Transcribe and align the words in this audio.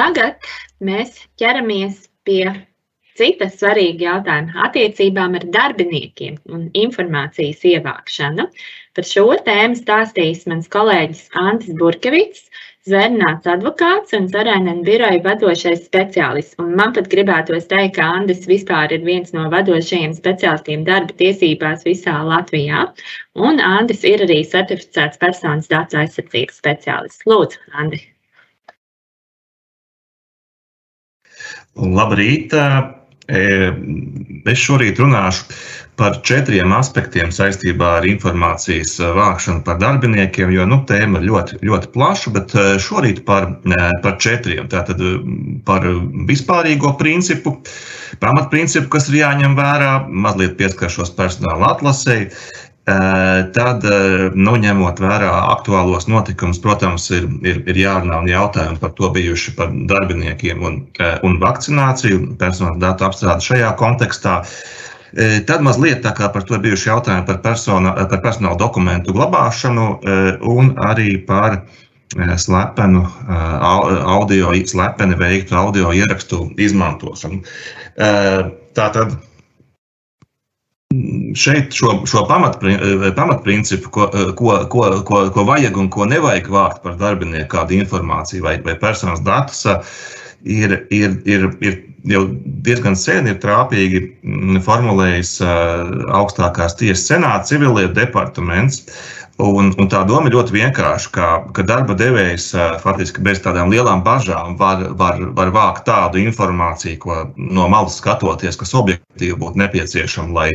tagad 0.00 0.50
mēs 0.90 1.22
ķeramies 1.40 2.04
pie 2.24 2.44
cita 3.20 3.50
svarīga 3.52 4.06
jautājuma- 4.06 4.56
attiecībām 4.66 5.34
ar 5.38 5.44
darbiniekiem 5.56 6.38
un 6.56 6.68
informācijas 6.82 7.64
ievākšanu. 7.74 8.46
Par 8.96 9.08
šo 9.12 9.26
tēmu 9.48 9.76
stāstīs 9.80 10.46
mans 10.52 10.70
kolēģis 10.72 11.26
Antis 11.42 11.76
Burkevits, 11.82 12.46
Zvērnāts 12.88 13.48
advokāts 13.52 14.14
un 14.16 14.28
Zarainen 14.34 14.78
biroja 14.86 15.20
vadošais 15.26 15.82
speciālists. 15.88 16.56
Un 16.62 16.70
man 16.78 16.94
pat 16.96 17.10
gribētos 17.12 17.68
teikt, 17.72 17.98
ka 17.98 18.06
Andis 18.20 18.46
vispār 18.48 18.94
ir 18.96 19.04
viens 19.04 19.34
no 19.36 19.44
vadošajiem 19.52 20.14
speciālistiem 20.16 20.86
darba 20.86 21.12
tiesībās 21.18 21.84
visā 21.90 22.14
Latvijā. 22.30 22.86
Un 23.48 23.60
Andis 23.72 24.06
ir 24.08 24.24
arī 24.24 24.40
certificēts 24.54 25.20
personas 25.26 25.68
datu 25.74 26.00
aizsardzības 26.00 26.62
speciālists. 26.64 27.28
Lūdzu, 27.28 27.60
Andi! 27.84 28.00
Labrīt! 31.78 32.54
Es 33.30 34.58
šorīt 34.58 34.98
runāšu 34.98 35.54
par 36.00 36.16
četriem 36.26 36.72
aspektiem 36.74 37.28
saistībā 37.30 37.90
ar 37.98 38.06
informācijas 38.08 38.96
vākšanu 39.14 39.62
par 39.66 39.78
darbiniekiem, 39.78 40.50
jo 40.50 40.64
nu, 40.66 40.80
tēma 40.88 41.20
ir 41.20 41.28
ļoti, 41.28 41.60
ļoti 41.68 41.90
plaša, 41.94 42.32
bet 42.34 42.54
šorīt 42.82 43.22
par, 43.28 43.52
par 44.02 44.16
četriem. 44.24 44.66
Tātad 44.72 44.98
par 45.68 45.86
vispārīgo 46.30 46.96
principu, 46.98 47.54
pamatprincipu, 48.24 48.88
kas 48.96 49.06
ir 49.12 49.20
jāņem 49.20 49.54
vērā, 49.60 49.92
mazliet 50.10 50.56
pieskaršos 50.58 51.14
personāla 51.20 51.76
atlasēji, 51.76 52.32
Tad, 53.54 53.84
nu, 54.34 54.52
ņemot 54.62 55.00
vērā 55.02 55.30
aktuālos 55.52 56.06
notikumus, 56.10 56.60
protams, 56.62 57.08
ir, 57.14 57.26
ir, 57.46 57.60
ir 57.68 57.80
jārunā 57.82 58.20
un 58.22 58.30
jautājumi 58.30 58.80
par 58.80 58.94
to 58.98 59.10
bijuši 59.14 59.54
par 59.58 59.72
darbiniekiem 59.90 60.62
un, 60.64 60.78
un 61.26 61.36
vakcināciju, 61.42 62.36
personāla 62.40 62.80
datu 62.80 63.08
apstrādi 63.10 63.50
šajā 63.50 63.72
kontekstā. 63.80 64.40
Tad 65.46 65.64
mazliet 65.66 66.04
tā 66.04 66.14
kā 66.16 66.30
par 66.32 66.46
to 66.46 66.58
bijuši 66.62 66.88
jautājumi 66.92 67.26
par, 67.26 67.40
persona, 67.44 67.94
par 68.10 68.22
personāla 68.24 68.58
dokumentu 68.58 69.14
glabāšanu 69.16 69.86
un 70.46 70.74
arī 70.86 71.16
par 71.26 71.62
slepenu 72.38 73.04
audio, 73.30 74.54
slepeni 74.66 75.18
veiktu 75.18 75.58
audio 75.58 75.90
ierakstu 75.94 76.48
izmantošanu. 76.58 77.42
Tātad 78.78 79.18
šeit 81.38 81.74
šo, 81.74 81.92
šo 82.06 82.24
pamatprincipu, 82.26 83.12
pamatprincipu 83.16 83.90
ko, 83.94 84.08
ko, 84.36 84.54
ko, 84.70 84.86
ko, 85.06 85.20
ko 85.30 85.44
vajag 85.46 85.76
un 85.78 85.90
ko 85.90 86.06
nevajag 86.10 86.50
vākt 86.50 86.82
par 86.82 86.96
darbinieku, 86.98 87.46
kādu 87.52 87.78
informāciju 87.78 88.42
vai, 88.46 88.56
vai 88.64 88.74
personas 88.78 89.22
datus, 89.22 89.62
ir, 90.42 90.74
ir, 90.90 91.14
ir, 91.30 91.46
ir 91.62 91.78
jau 92.10 92.24
diezgan 92.66 92.96
sen 92.96 93.28
ir 93.28 93.38
trāpīgi 93.42 94.02
formulējis 94.64 95.36
augstākās 96.16 96.78
tiesas 96.80 97.06
senāta 97.10 97.52
civilietu 97.52 97.94
departaments. 97.98 98.82
Un, 99.40 99.70
un 99.80 99.88
tā 99.88 100.02
doma 100.08 100.28
ir 100.28 100.34
ļoti 100.36 100.52
vienkārša, 100.52 101.10
ka, 101.14 101.26
ka 101.56 101.64
darba 101.64 101.94
devējs 101.96 102.50
faktiski 102.82 103.22
bez 103.24 103.40
tādām 103.44 103.70
lielām 103.72 104.02
bažām 104.04 104.56
var, 104.60 104.82
var, 105.00 105.20
var 105.36 105.52
vākt 105.54 105.86
tādu 105.88 106.20
informāciju, 106.20 106.98
ko 107.00 107.20
no 107.36 107.68
malas 107.72 107.96
skatoties, 108.00 108.58
kas 108.60 108.74
objektīvi 108.76 109.38
būtu 109.40 109.62
nepieciešama, 109.62 110.34
lai, 110.36 110.50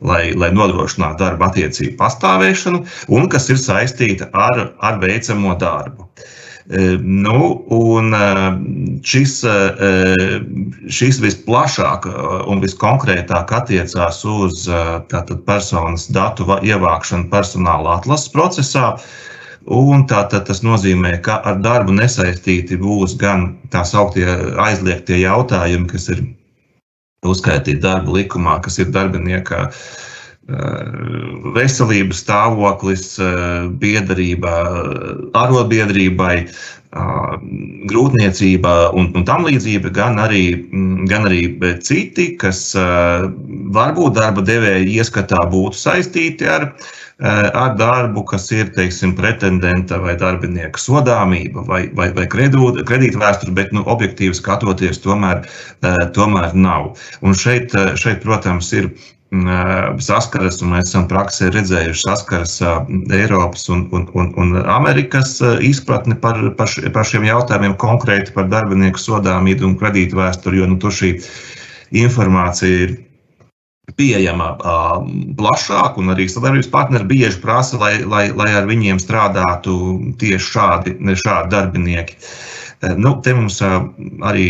lai, 0.00 0.22
lai 0.34 0.50
nodrošinātu 0.56 1.20
darba 1.22 1.52
attiecību 1.52 1.94
pastāvēšanu, 2.00 2.82
un 3.14 3.30
kas 3.30 3.48
ir 3.52 3.62
saistīta 3.62 4.32
ar, 4.34 4.72
ar 4.82 4.98
veicamo 5.02 5.54
darbu. 5.60 6.08
Nu, 6.68 7.64
un 7.72 8.12
šis, 9.00 9.38
šis 10.92 11.20
visplašāk 11.24 12.08
un 12.52 12.60
viskonkrētāk 12.60 13.54
attiecās 13.56 14.18
uz 14.28 14.66
tātad, 15.08 15.40
personas 15.46 16.04
datu 16.12 16.44
ievākšanu 16.44 17.30
personāla 17.32 17.96
atlases 17.96 18.28
procesā. 18.34 18.90
Un 19.68 20.04
tātad 20.08 20.44
tas 20.48 20.60
nozīmē, 20.64 21.18
ka 21.24 21.40
ar 21.44 21.56
darbu 21.64 21.96
nesaistīti 21.96 22.76
būs 22.80 23.16
gan 23.20 23.50
tā 23.72 23.82
sauktie 23.84 24.28
aizliegtie 24.60 25.22
jautājumi, 25.22 25.88
kas 25.88 26.08
ir 26.12 26.22
uzskaitīti 27.24 27.80
darba 27.84 28.12
likumā, 28.16 28.60
kas 28.64 28.78
ir 28.80 28.92
darbinieka 28.92 29.66
uh, 29.66 29.82
veselības 30.48 32.22
stāvoklis, 32.24 33.18
biedrība, 33.80 34.52
arotbiedrībai, 35.36 36.34
grūtniecība 37.88 38.70
un, 38.96 39.10
un 39.12 39.26
tam 39.28 39.44
līdzība, 39.44 39.92
gan 39.92 40.16
arī, 40.22 40.44
gan 41.10 41.28
arī 41.28 41.42
citi, 41.84 42.30
kas 42.40 42.72
varbūt 42.72 44.16
darba 44.16 44.40
devēja 44.40 44.86
ieskatā 45.02 45.42
būtu 45.52 45.76
saistīti 45.76 46.48
ar, 46.48 46.70
ar 47.20 47.76
darbu, 47.76 48.24
kas 48.30 48.48
ir 48.56 48.72
teiksim, 48.72 49.12
pretendenta 49.18 50.00
vai 50.00 50.16
darbinieka 50.16 50.80
sodāmība 50.80 51.66
vai, 51.68 51.82
vai, 51.92 52.08
vai 52.16 52.24
kredītvēsture, 52.24 53.52
bet 53.52 53.76
nu, 53.76 53.84
objektīvi 53.84 54.40
skatoties, 54.40 55.04
tomēr, 55.04 55.44
tomēr 56.16 56.56
nav. 56.56 56.94
Un 57.20 57.36
šeit, 57.36 57.76
šeit, 58.00 58.24
protams, 58.24 58.72
ir 58.72 58.88
saskaras, 59.30 60.62
un 60.62 60.72
mēs 60.72 60.88
esam 60.88 61.04
praksē 61.08 61.50
redzējuši 61.52 62.04
saskaras 62.06 62.54
Eiropas 63.12 63.68
un, 63.68 63.88
un, 63.92 64.06
un, 64.14 64.32
un 64.40 64.56
Amerikas 64.64 65.36
izpratni 65.60 66.16
par, 66.16 66.40
par, 66.56 66.68
par 66.94 67.04
šiem 67.04 67.26
jautājumiem, 67.28 67.76
konkrēti 67.76 68.32
par 68.32 68.48
darbinieku 68.48 68.98
sodāmību 68.98 69.66
un 69.68 69.76
kredītu 69.76 70.16
vēsturi, 70.16 70.62
jo 70.62 70.70
nu, 70.70 70.78
tur 70.80 70.96
šī 70.96 71.18
informācija 71.92 72.86
ir 72.86 72.96
pieejama 73.96 74.54
plašāk, 75.36 75.98
un 76.00 76.12
arī 76.12 76.28
sadarbības 76.28 76.70
partneri 76.72 77.08
bieži 77.08 77.40
prasa, 77.42 77.78
lai, 77.80 77.94
lai, 78.04 78.28
lai 78.32 78.52
ar 78.56 78.68
viņiem 78.68 79.00
strādātu 79.00 79.74
tieši 80.20 80.52
šādi, 80.54 80.96
šādi 81.20 81.52
darbinieki. 81.52 82.16
Nu, 82.96 83.16
te 83.24 83.32
mums 83.34 83.58
arī 83.60 84.44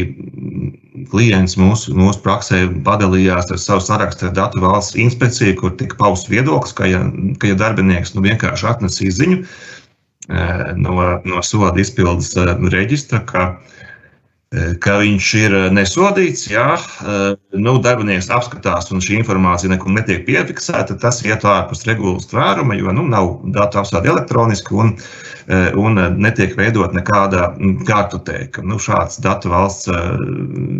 klients 1.13 1.57
mūsu, 1.61 1.95
mūsu 1.97 2.23
praksē 2.25 2.65
padalījās 2.87 3.51
ar 3.55 3.61
savu 3.63 3.85
sarakstu 3.85 4.29
ar 4.29 4.37
datu 4.37 4.63
valsts 4.63 4.99
inspekciju, 5.01 5.57
kur 5.61 5.75
tika 5.81 5.99
pausts 6.01 6.31
viedoklis, 6.33 6.75
ka, 6.77 6.89
ja, 6.89 7.03
ka 7.41 7.53
ja 7.53 7.59
darbinieks 7.59 8.15
nu, 8.15 8.25
vienkārši 8.27 8.71
atnesīs 8.73 9.19
ziņu 9.21 9.43
no, 10.77 10.95
no 11.25 11.43
soda 11.43 11.81
izpildes 11.81 12.35
reģistra, 12.73 13.23
ka, 13.29 13.45
ka 14.81 14.95
viņš 15.03 15.31
ir 15.37 15.55
nesodīts, 15.77 16.47
jā, 16.49 16.79
nu, 17.53 17.75
darbinieks 17.85 18.31
apskatās 18.33 18.89
un 18.95 19.03
šī 19.05 19.19
informācija 19.19 19.69
nekur 19.75 19.93
netiek 19.93 20.23
piefiksēta, 20.25 20.97
tas 21.03 21.21
iet 21.27 21.45
ārpus 21.45 21.85
regulas 21.85 22.31
tvēruma, 22.31 22.79
jo 22.81 22.95
nu, 22.97 23.05
nav 23.13 23.35
datu 23.53 23.83
apstrāde 23.83 24.09
elektroniski. 24.15 24.73
Un, 24.73 24.95
Eh, 25.49 25.73
un 25.81 25.97
eh, 25.97 26.11
netiek 26.13 26.53
veidot 26.59 26.93
nekāda 26.93 27.55
kartoteka. 27.89 28.61
Nu, 28.69 28.77
šāds 28.77 29.17
datu 29.25 29.49
valsts 29.49 29.89
eh, 29.89 30.11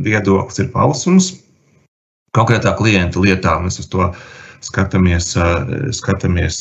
viedoklis 0.05 0.61
ir 0.61 0.69
pausums. 0.75 1.31
Konkrētā 2.37 2.75
klienta 2.77 3.23
lietā 3.25 3.55
mēs 3.65 3.81
uz 3.81 3.89
to 3.89 4.11
skatāmies, 4.61 5.31
skatāmies 5.97 6.59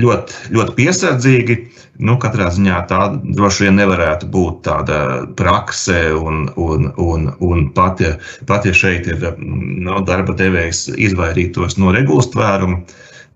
ļoti, 0.00 0.38
ļoti 0.56 0.74
piesardzīgi. 0.78 1.56
Nu, 2.00 2.16
katrā 2.20 2.48
ziņā 2.54 2.78
tā 2.88 3.00
droši 3.20 3.66
vien 3.66 3.76
nevarētu 3.76 4.28
būt 4.32 4.62
tāda 4.64 5.00
prakse, 5.36 5.98
un, 6.16 6.46
un, 6.56 6.88
un, 6.96 7.28
un 7.44 7.66
pat, 7.76 8.00
ja, 8.00 8.14
pat 8.48 8.68
ja 8.68 8.72
šeit 8.76 9.10
ir 9.10 9.20
mm, 9.20 9.76
no, 9.84 10.00
darba 10.08 10.36
devējs 10.38 10.86
izvairītos 10.96 11.76
no 11.80 11.92
regulas 11.96 12.30
tvēruma, 12.32 12.80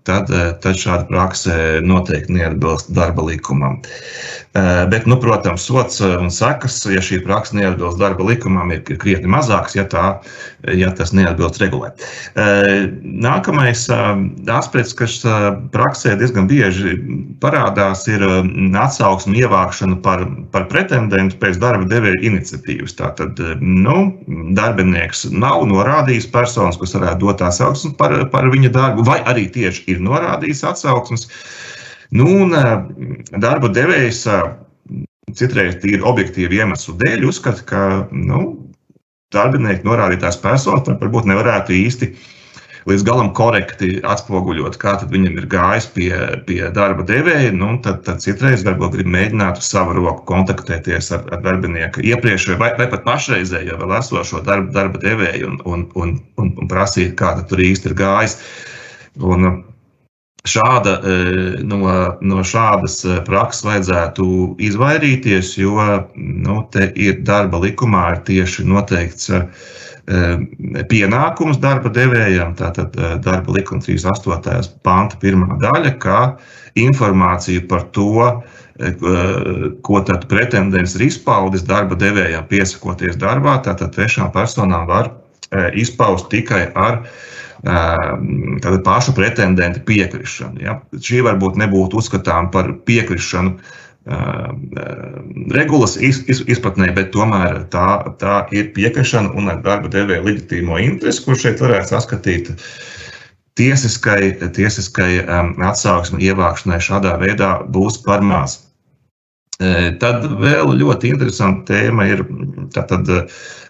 tad, 0.05 0.31
tad 0.63 0.79
šāda 0.79 1.09
prakse 1.09 1.55
noteikti 1.85 2.37
neatbilst 2.37 2.91
darba 2.95 3.25
likumam. 3.25 3.81
Eh, 4.55 4.87
bet, 4.87 5.03
nu, 5.05 5.17
protams, 5.19 5.65
sots 5.67 5.99
eh, 5.99 6.13
un 6.15 6.29
sekas, 6.31 6.77
ja 6.87 7.01
šī 7.03 7.17
praksa 7.25 7.57
neatbilst 7.57 7.99
darba 7.99 8.23
likumam, 8.23 8.69
ir 8.71 8.85
krietni 9.01 9.27
mazāks, 9.27 9.73
ja, 9.75 9.83
tā, 9.91 10.03
ja 10.71 10.93
tas 10.95 11.11
neatbilst 11.11 11.59
regulē. 11.59 11.89
Eh, 12.39 12.85
nākamais 13.03 13.83
aspekts, 13.91 14.93
kas 14.95 15.17
praksē 15.75 16.15
diezgan 16.21 16.47
bieži 16.47 16.95
parādās, 17.43 18.05
ir 18.07 18.23
atsauksme 18.79 19.35
ievākšana 19.41 19.99
par, 20.05 20.23
par 20.55 20.69
pretendentu 20.71 21.35
pēc 21.41 21.59
darba 21.59 21.89
devēja 21.91 22.23
iniciatīvas. 22.29 22.95
Tātad, 22.95 23.41
nu, 23.59 23.97
darbinieks 24.55 25.25
nav 25.35 25.65
norādījis 25.67 26.29
personas, 26.31 26.79
kas 26.79 26.95
varētu 26.95 27.25
dot 27.27 27.43
atsauksmi 27.43 27.91
par, 27.99 28.15
par 28.31 28.47
viņa 28.55 28.71
darbu, 28.71 29.03
vai 29.03 29.19
arī 29.27 29.49
tieši 29.51 29.83
ir 29.91 29.94
norādījis 30.03 30.63
atsauksmes. 30.71 31.29
Nu, 32.15 32.27
un 32.43 32.53
darba 33.41 33.71
devējs 33.73 34.25
citreiz 35.35 35.79
tīri 35.81 36.03
objektīvu 36.05 36.61
iemeslu 36.61 36.95
dēļ 37.01 37.27
uzskata, 37.29 37.65
ka 37.67 37.81
nu, 38.11 38.45
darbinieki 39.35 39.87
norādītās 39.87 40.37
personas 40.41 40.87
varbūt 40.87 41.27
nevarētu 41.29 41.75
īsti 41.75 42.11
līdz 42.85 43.03
galam 43.05 43.31
korekti 43.33 43.97
atspoguļot, 44.05 44.77
kā 44.81 44.93
viņam 45.09 45.39
ir 45.41 45.47
gājis 45.49 45.87
pie, 45.95 46.11
pie 46.45 46.59
darba 46.73 47.05
devēja, 47.07 47.53
nu, 47.57 47.71
tad, 47.81 48.03
tad 48.05 48.21
citreiz 48.21 48.61
varbūt 48.67 48.99
grib 48.99 49.09
mēģināt 49.15 49.57
uz 49.61 49.69
savu 49.71 49.95
roku 49.97 50.21
kontaktēties 50.29 51.09
ar, 51.17 51.25
ar 51.33 51.41
darbinieku 51.45 52.05
iepriekšējo 52.05 52.59
vai, 52.61 52.71
vai 52.77 52.87
pat 52.91 53.05
pašreizējo 53.07 53.79
vēl 53.81 53.95
esošo 53.97 54.43
darba, 54.45 54.69
darba 54.75 55.01
devēju 55.01 55.49
un, 55.49 55.61
un, 55.65 55.87
un, 55.97 56.17
un, 56.41 56.51
un 56.61 56.69
prasīt, 56.69 57.15
kā 57.17 57.33
tur 57.49 57.63
īsti 57.65 57.89
ir 57.89 57.97
gājis. 58.03 58.37
Un, 59.17 59.63
šāda, 60.45 60.97
no, 61.65 61.79
no 62.21 62.43
šādas 62.45 62.99
prakses 63.27 63.65
vajadzētu 63.65 64.25
izvairīties, 64.67 65.55
jo 65.57 65.79
nu, 66.15 66.59
te 66.71 66.91
ir 66.95 67.23
darba 67.27 67.59
likumā 67.63 68.05
ir 68.13 68.21
tieši 68.29 68.67
noteikts 68.69 69.31
Ehm, 70.05 70.43
pienākums 70.85 71.57
darba 71.57 71.89
devējam, 71.89 72.51
tātad 72.59 72.93
darba 73.25 73.55
likuma 73.55 73.81
38. 73.81 74.75
panta 74.85 75.17
pirmā 75.17 75.57
daļa, 75.63 75.95
kā 75.97 76.19
informāciju 76.77 77.63
par 77.71 77.87
to, 77.95 78.11
ko 79.87 80.01
tad 80.05 80.27
pretendents 80.29 80.97
ir 80.97 81.07
izpaudis 81.07 81.63
darba 81.65 81.97
devējam, 81.97 82.45
piesakoties 82.51 83.17
darbā, 83.17 83.55
tātad 83.65 83.95
trešām 83.95 84.29
personām 84.35 84.85
var 84.91 85.09
izpaust 85.73 86.29
tikai 86.29 86.67
ar 86.75 86.99
ehm, 86.99 87.09
tātad 87.63 88.83
pašu 88.85 89.15
pretendentu 89.15 89.81
piekrišanu. 89.87 90.61
Ja? 90.65 90.79
Šī 90.99 91.23
varbūt 91.25 91.57
nebūtu 91.61 92.01
uzskatām 92.01 92.51
par 92.53 92.73
piekrišanu 92.87 93.55
regulas 95.55 95.95
izpratnē, 95.97 96.91
bet 96.93 97.09
tomēr 97.15 97.63
tā, 97.73 97.87
tā 98.21 98.35
ir 98.53 98.69
piekrišana 98.75 99.33
un 99.33 99.49
ar 99.49 99.63
darba 99.65 99.89
devēja 99.89 100.25
leģitīmo 100.27 100.77
interesi, 100.83 101.23
kur 101.25 101.39
šeit 101.39 101.63
varētu 101.63 101.89
saskatīt 101.95 102.51
tiesiskai, 103.57 104.35
tiesiskai 104.53 105.25
atsauksmi 105.25 106.21
ievākšanai 106.27 106.79
šādā 106.83 107.15
veidā 107.23 107.55
būs 107.65 107.97
par 108.05 108.21
maz. 108.21 108.59
Tad 109.57 110.25
vēl 110.41 110.73
ļoti 110.75 111.13
interesanta 111.15 111.73
tēma 111.73 112.05
ir 112.11 112.25
tātad, 112.75 113.07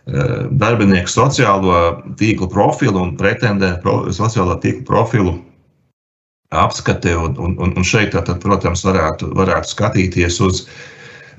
darbinieku 0.06 1.10
sociālo 1.10 1.80
tīklu 2.20 2.50
profilu 2.52 3.02
un 3.02 3.16
pretendentu 3.18 4.14
sociālo 4.14 4.60
tīklu 4.62 4.86
profilu 4.86 5.40
apskate. 6.50 7.16
Un, 7.16 7.38
un, 7.40 7.74
un 7.76 7.84
šeit, 7.86 8.14
tātad, 8.16 8.42
protams, 8.44 8.86
varētu, 8.86 9.32
varētu 9.36 9.72
skatīties 9.72 10.38
uz, 10.46 10.62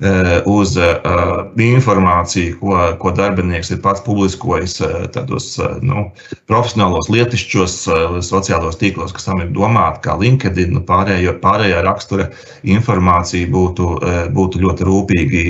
eh, 0.03 0.43
uz 0.51 0.75
uh, 0.77 1.47
informāciju, 1.63 2.57
ko, 2.59 2.75
ko 2.99 3.13
darbinieks 3.15 3.71
ir 3.71 3.81
pats 3.85 4.03
publiskojis 4.05 4.77
tādos 5.15 5.53
nu, 5.81 6.09
profesionālos, 6.51 7.09
lietišķos 7.13 7.79
sociālos 8.27 8.79
tīklos, 8.83 9.15
kas 9.15 9.29
tam 9.29 9.41
ir 9.45 9.51
domāti, 9.55 10.03
kā 10.05 10.19
LinkedIn, 10.19 10.75
nu, 10.75 10.83
pārējo, 10.85 11.37
pārējā 11.43 11.81
rakstura 11.87 12.29
informācija 12.67 13.47
būtu, 13.47 13.93
būtu 14.35 14.65
ļoti 14.67 14.91
rūpīgi 14.91 15.45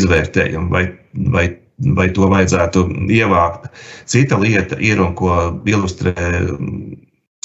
izvērtējama. 0.00 0.70
Vai, 0.72 0.86
vai 1.28 1.50
vai 1.96 2.08
to 2.14 2.28
vajadzētu 2.30 2.84
ievākt. 3.10 3.68
Cita 4.10 4.38
lieta 4.40 4.78
ir, 4.82 5.00
un 5.02 5.14
ko 5.18 5.36
ilustrē 5.68 6.14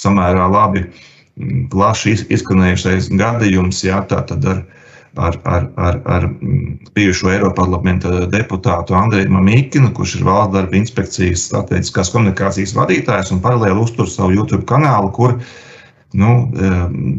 samērā 0.02 0.48
labi 0.52 0.86
mm, 0.86 1.68
plaši 1.74 2.18
izskanējušais 2.36 3.12
gadījums, 3.20 3.84
jā, 3.86 4.02
tā 4.10 4.22
tad 4.30 4.46
ar, 4.52 4.64
ar, 5.16 5.38
ar, 5.44 5.68
ar, 5.88 6.00
ar 6.18 6.28
mm, 6.30 6.92
bijušo 6.98 7.32
Eiroparlamenta 7.34 8.26
deputātu 8.32 8.98
Andreju 8.98 9.32
Mamīkinu, 9.34 9.94
kurš 9.96 10.20
ir 10.20 10.28
valsts 10.28 10.56
darba 10.58 10.80
inspekcijas 10.82 11.48
strateģiskās 11.50 12.12
komunikācijas 12.16 12.76
vadītājs 12.78 13.32
un 13.36 13.44
paralēli 13.46 13.88
uztur 13.88 14.12
savu 14.12 14.36
YouTube 14.36 14.68
kanālu, 14.70 15.14
kur 15.16 15.40
Nu, 16.16 16.32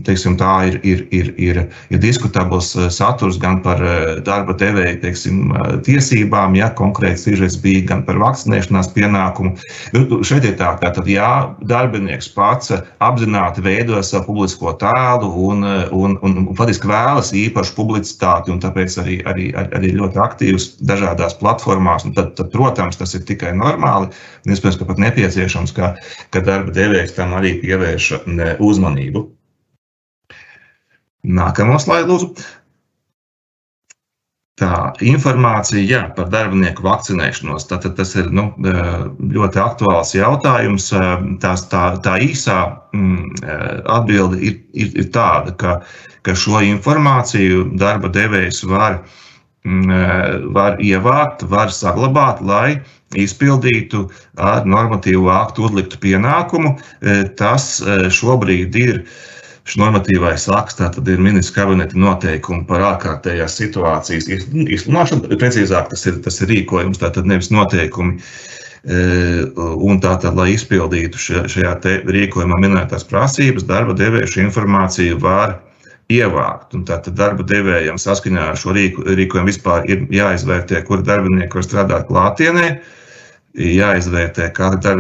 teiksim, 0.07 0.37
tā 0.41 0.53
ir, 0.71 0.79
ir, 0.87 1.03
ir, 1.15 1.31
ir, 1.37 1.61
ir 1.93 2.01
diskutabls 2.01 2.73
eh, 2.77 2.89
saturs 2.93 3.39
gan 3.43 3.61
par 3.65 3.83
eh, 3.85 4.21
darba 4.27 4.55
devēja 4.59 4.97
teiksim, 5.03 5.51
eh, 5.53 5.75
tiesībām, 5.87 6.57
ja 6.59 6.71
konkrēts 6.79 7.27
sižets 7.27 7.59
bija 7.63 7.85
gan 7.91 8.05
par 8.07 8.21
vakcinēšanās 8.23 8.91
pienākumu. 8.95 9.55
Nu, 9.95 10.21
šeit 10.27 10.47
ir 10.49 10.57
tā, 10.61 10.73
ka 10.81 10.93
tad, 10.97 11.11
jā, 11.11 11.31
darbinieks 11.69 12.31
pats 12.37 12.73
apzināti 13.05 13.65
veido 13.65 14.01
savu 14.03 14.31
publisko 14.31 14.75
tēlu 14.81 15.31
un, 15.51 15.67
un, 15.93 16.17
un, 16.23 16.39
un 16.45 16.57
patiesībā 16.57 16.93
vēlas 16.95 17.33
īpašu 17.37 17.77
publicitāti, 17.77 18.55
un 18.55 18.63
tāpēc 18.63 18.99
arī, 19.03 19.21
arī, 19.29 19.51
arī 19.67 19.93
ļoti 19.99 20.23
aktīvs 20.23 20.71
dažādās 20.87 21.37
platformās. 21.41 22.07
Tad, 22.17 22.33
tad, 22.39 22.51
protams, 22.55 22.99
tas 23.01 23.15
ir 23.17 23.27
tikai 23.29 23.53
normāli. 23.57 24.09
Iespējams, 24.47 24.79
ka 24.79 24.89
pat 24.89 25.01
nepieciešams, 25.03 25.75
ka, 25.77 25.93
ka 26.33 26.43
darba 26.47 26.73
devējs 26.75 27.17
tam 27.17 27.35
arī 27.37 27.57
pievērš 27.63 28.13
uzmanību 28.63 28.86
uzmanību. 28.87 29.27
Nākamo 31.27 31.79
slaidu, 31.83 32.15
lūdzu. 32.15 32.47
Tā 34.57 34.95
informācija 35.05 35.83
jā, 35.85 36.03
par 36.17 36.31
darbinieku 36.33 36.83
vakcinēšanos. 36.87 37.67
Tātad 37.69 37.97
tas 37.99 38.15
ir 38.17 38.31
nu, 38.33 38.47
ļoti 38.57 39.61
aktuāls 39.61 40.15
jautājums. 40.17 40.89
Tās, 41.43 41.67
tā, 41.69 41.83
tā 42.01 42.17
īsā 42.25 42.63
mm, 42.97 43.43
atbilde 43.85 44.41
ir, 44.41 44.63
ir, 44.73 44.95
ir 44.97 45.11
tāda, 45.13 45.53
ka, 45.61 45.83
ka 46.25 46.33
šo 46.33 46.63
informāciju 46.65 47.67
darba 47.77 48.09
devējs 48.09 48.63
var, 48.71 49.03
mm, 49.03 49.26
var 50.55 50.79
ievākt, 50.83 51.43
var 51.51 51.73
saglabāt, 51.75 52.41
lai 52.41 52.81
izpildītu 53.17 54.07
ar 54.39 54.67
normatīvu 54.67 55.31
aktu 55.33 55.67
uzliktu 55.67 55.99
pienākumu. 56.03 56.77
E, 57.03 57.25
tas 57.39 57.81
e, 57.81 58.07
šobrīd 58.11 58.77
ir. 58.83 59.01
Šis 59.67 59.81
normatīvais 59.81 60.45
akts 60.55 60.77
tad 60.79 61.09
ir 61.11 61.19
ministrs 61.19 61.57
kabineta 61.57 61.99
noteikumi 61.99 62.63
par 62.69 62.85
ārkārtējās 62.87 63.57
situācijas 63.59 64.29
izsludināšanu. 64.31 65.33
Precīzāk, 65.41 65.89
tas 65.91 66.07
ir, 66.07 66.21
tas 66.23 66.39
ir 66.39 66.53
rīkojums, 66.53 67.01
tātad 67.03 67.27
nevis 67.27 67.51
noteikumi. 67.51 68.21
Un 68.87 69.99
tātad, 69.99 70.39
lai 70.39 70.53
izpildītu 70.53 71.19
šajā 71.51 71.73
rīkojumā 72.07 72.61
minētās 72.63 73.03
prasības, 73.11 73.67
darba 73.67 73.99
devēja 73.99 74.31
šo 74.37 74.45
informāciju 74.45 75.19
var 75.27 75.57
ievākt. 76.13 76.75
Un 76.77 76.85
tātad 76.89 77.17
darba 77.19 77.47
devējiem 77.47 77.99
saskaņā 78.01 78.51
ar 78.53 78.61
šo 78.61 78.75
rīku, 78.77 79.05
rīkojumu 79.19 79.51
vispār 79.51 79.89
ir 79.91 80.07
jāizvērtē, 80.15 80.83
kur 80.87 81.03
darbinieki 81.07 81.59
var 81.59 81.67
strādāt 81.67 82.07
klātienē, 82.11 82.69
jāizvērtē 83.57 84.51
katra 84.57 84.93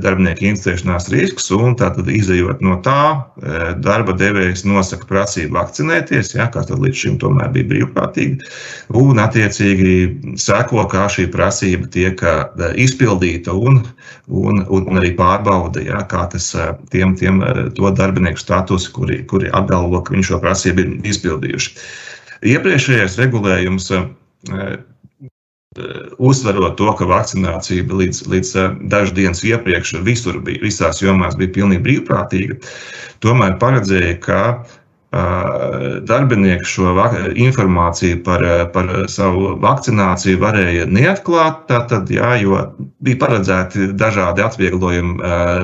darbinieka 0.00 0.46
inficēšanās 0.48 1.08
risks, 1.12 1.50
un 1.52 1.76
tātad 1.78 2.08
izējot 2.08 2.62
no 2.64 2.78
tā, 2.84 3.02
e, 3.42 3.58
darba 3.84 4.14
devējs 4.16 4.64
nosaka 4.68 5.08
prasību 5.10 5.58
vakcinēties, 5.58 6.32
ja, 6.38 6.48
kas 6.52 6.70
līdz 6.72 7.02
šim 7.02 7.18
tomēr 7.20 7.52
bija 7.52 7.68
brīvprātīgi, 7.72 8.48
un 8.96 9.20
attiecīgi 9.20 9.94
seko, 10.40 10.86
kā 10.88 11.06
šī 11.12 11.28
prasība 11.34 11.90
tiek 11.92 12.24
e, 12.24 12.34
izpildīta 12.80 13.52
un, 13.52 13.82
un, 14.28 14.64
un 14.64 15.00
arī 15.00 15.12
pārbauda, 15.18 15.84
ja, 15.84 16.02
kā 16.08 16.24
tas 16.32 16.50
e, 16.56 16.70
tiem, 16.94 17.16
tiem 17.20 17.42
to 17.76 17.92
darbinieku 17.92 18.40
status, 18.40 18.88
kuri, 18.92 19.22
kuri 19.28 19.52
apgalvo, 19.52 20.00
ka 20.02 20.16
viņi 20.16 20.30
šo 20.32 20.40
prasību 20.44 20.84
ir 20.84 21.10
izpildījuši. 21.12 21.74
Iepriekšējais 22.48 23.18
regulējums 23.18 23.92
uzsverot 26.18 26.76
to, 26.78 26.88
ka 26.98 27.06
vakcinācija 27.08 27.86
līdz, 28.00 28.24
līdz 28.30 28.50
eh, 28.56 28.74
dažas 28.92 29.14
dienas 29.16 29.44
iepriekš 29.46 29.98
visur 30.06 30.40
bija, 30.44 30.62
visās 30.64 31.02
jomās 31.02 31.38
bija 31.38 31.54
pilnīgi 31.58 31.84
brīvprātīga, 31.84 32.58
tomēr 33.24 33.56
paredzēja, 33.60 34.16
ka 34.22 34.40
uh, 34.54 34.76
darbinieki 36.08 36.68
šo 36.68 36.94
informāciju 37.46 38.22
par, 38.26 38.44
eh, 38.44 38.64
par 38.74 38.90
savu 39.12 39.54
vakcināciju 39.62 40.40
varēja 40.42 40.88
neatklāt, 40.90 41.66
tātad, 41.70 42.10
jā, 42.12 42.34
jo 42.42 42.62
bija 43.04 43.22
paredzēti 43.24 43.92
dažādi 43.98 44.44
atvieglojumi 44.46 45.18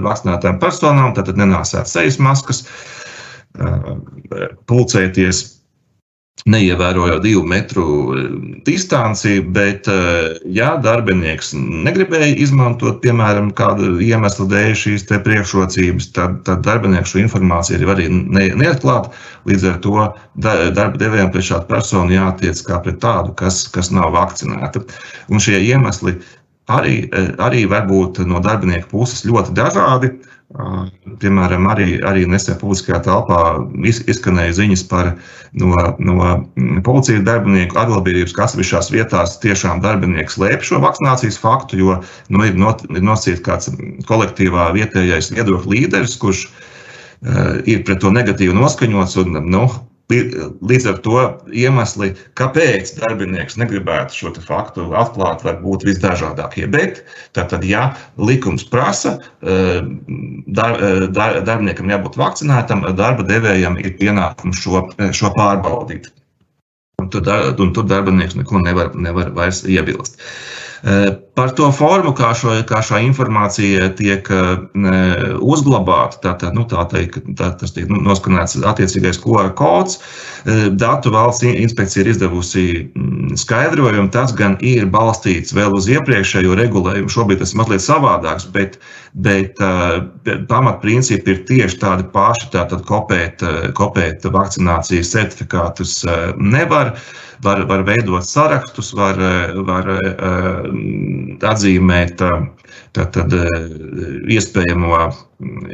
vakcinētām 0.05 0.61
personām, 0.63 1.15
tātad 1.17 1.41
nenāsāt 1.41 1.91
sejas 1.91 2.19
maskas, 2.23 2.65
pulcēties 4.67 5.54
neievērojot 6.51 7.23
divu 7.25 7.43
metru 7.49 7.87
eh, 8.13 8.25
distanci, 8.67 9.39
bet, 9.57 9.89
eh, 9.89 10.37
ja 10.53 10.75
darbinieks 10.85 11.55
negribēja 11.57 12.35
izmantot, 12.45 13.01
piemēram, 13.05 13.49
kādu 13.57 13.95
iemeslu 14.05 14.47
dēļ 14.51 14.77
šīs 14.83 15.09
priekšrocības, 15.09 16.11
tad, 16.17 16.43
tad 16.49 16.65
darbinieks 16.67 17.15
šo 17.15 17.23
informāciju 17.25 17.89
arī 17.95 18.11
ne, 18.13 18.51
neatklāt. 18.61 19.09
Līdz 19.49 19.67
ar 19.71 19.81
to 19.85 20.07
darba 20.37 21.01
devējiem 21.01 21.33
pret 21.33 21.49
šādu 21.49 21.69
personu 21.73 22.17
jātiec 22.17 22.61
kā 22.69 22.81
pret 22.85 23.01
tādu, 23.01 23.33
kas, 23.41 23.65
kas 23.73 23.93
nav 23.95 24.13
vakcinēta. 24.17 24.85
Un 25.33 25.41
šie 25.41 25.63
iemesli 25.65 26.19
arī, 26.69 27.09
eh, 27.09 27.33
arī 27.41 27.65
var 27.69 27.89
būt 27.89 28.21
no 28.29 28.41
darbinieka 28.45 28.89
puses 28.93 29.25
ļoti 29.25 29.57
dažādi. 29.57 30.13
Piemēram, 30.55 31.65
arī, 31.67 31.97
arī 32.07 32.29
nesen 32.31 32.55
publiskajā 32.61 33.01
telpā 33.03 33.39
izskanēja 33.91 34.53
ziņas 34.55 34.85
par 34.87 35.09
no, 35.59 35.73
no 35.99 36.19
mm, 36.23 36.85
policijas 36.87 37.25
darbinieku 37.27 37.79
atbildības, 37.81 38.35
kas 38.37 38.53
atsevišķās 38.53 38.93
vietās 38.95 39.35
tiešām 39.43 39.83
darbinieks 39.83 40.39
slēp 40.39 40.63
šo 40.63 40.79
vakcinācijas 40.85 41.41
faktu, 41.43 41.81
jo 41.83 41.97
nu, 42.31 42.45
ir, 42.47 42.55
nosacīts 42.55 43.43
kāds 43.43 43.73
kolektīvā 44.07 44.69
vietējais 44.79 45.33
viedokļu 45.35 45.75
līderis, 45.75 46.15
kurš 46.23 46.47
uh, 46.47 47.59
ir 47.67 47.83
pret 47.83 48.05
to 48.05 48.15
negatīvi 48.15 48.55
noskaņots 48.55 49.19
un 49.25 49.41
nu, 49.51 49.67
Līdz 50.13 50.87
ar 50.91 50.99
to 51.05 51.21
iemesli, 51.57 52.11
kāpēc 52.37 52.91
darbinieks 52.99 53.57
negribētu 53.57 54.13
šo 54.13 54.33
faktu 54.45 54.91
atklāt, 54.93 55.45
var 55.47 55.63
būt 55.63 55.87
visdažādākie. 55.89 56.67
Bet, 56.71 57.01
tātad, 57.33 57.65
ja 57.65 57.87
likums 58.21 58.67
prasa, 58.69 59.17
eh, 59.41 59.81
dar, 60.47 60.77
eh, 60.77 61.07
dar, 61.09 61.41
darbiniekam 61.41 61.89
jābūt 61.89 62.21
vakcinētam, 62.21 62.85
darba 62.97 63.25
devējam 63.25 63.81
ir 63.81 63.97
pienākums 63.97 64.61
šo, 64.61 64.91
šo 65.13 65.33
pārbaudīt. 65.33 66.13
Un 67.01 67.09
tur, 67.09 67.25
un 67.59 67.73
tur 67.73 67.85
darbinieks 67.85 68.37
neko 68.37 68.61
nevar, 68.61 68.95
nevar 68.95 69.33
vairs 69.33 69.65
iebilst. 69.65 70.21
Uh, 70.21 70.65
Par 71.35 71.51
to 71.57 71.71
formu, 71.73 72.13
kā, 72.13 72.35
šo, 72.37 72.53
kā 72.69 72.83
šā 72.85 72.99
informācija 73.07 73.87
tiek 73.97 74.27
uh, 74.29 74.59
uzglabāta, 75.41 76.19
tātad, 76.27 76.53
nu, 76.55 76.67
tā 76.69 76.85
teikt, 76.91 77.25
tā, 77.39 77.49
tas 77.57 77.73
tiek 77.73 77.89
nu, 77.89 78.03
noskanēts 78.05 78.59
attiecīgais 78.69 79.19
QR 79.23 79.49
kods. 79.57 79.97
Uh, 80.45 80.67
datu 80.77 81.15
valsts 81.15 81.47
inspekcija 81.49 82.05
ir 82.05 82.13
izdevusi 82.13 82.67
mm, 82.85 83.33
skaidrojumu. 83.41 84.13
Tas 84.13 84.37
gan 84.37 84.59
ir 84.61 84.85
balstīts 84.93 85.57
vēl 85.57 85.73
uz 85.79 85.89
iepriekšējo 85.89 86.61
regulējumu. 86.61 87.11
Šobrīd 87.17 87.41
tas 87.41 87.57
ir 87.57 87.63
mazliet 87.63 87.87
savādāks, 87.87 88.47
bet, 88.53 88.77
bet 89.25 89.59
pamatprincipi 90.53 91.33
ir 91.33 91.45
tieši 91.49 91.81
tādi 91.81 92.11
paši. 92.13 92.53
Tātad 92.53 92.85
kopēt, 92.85 93.41
kopēt 93.79 94.29
vakcinācijas 94.37 95.17
certifikātus 95.17 96.03
nevar. 96.37 96.99
Var, 97.43 97.65
var 97.67 97.83
veidot 97.87 98.27
sarakstus, 98.27 98.93
var, 98.95 99.19
var 99.67 99.89
atzīmēt 101.51 102.23
tātad, 102.95 103.35
iespējamo, 104.31 104.99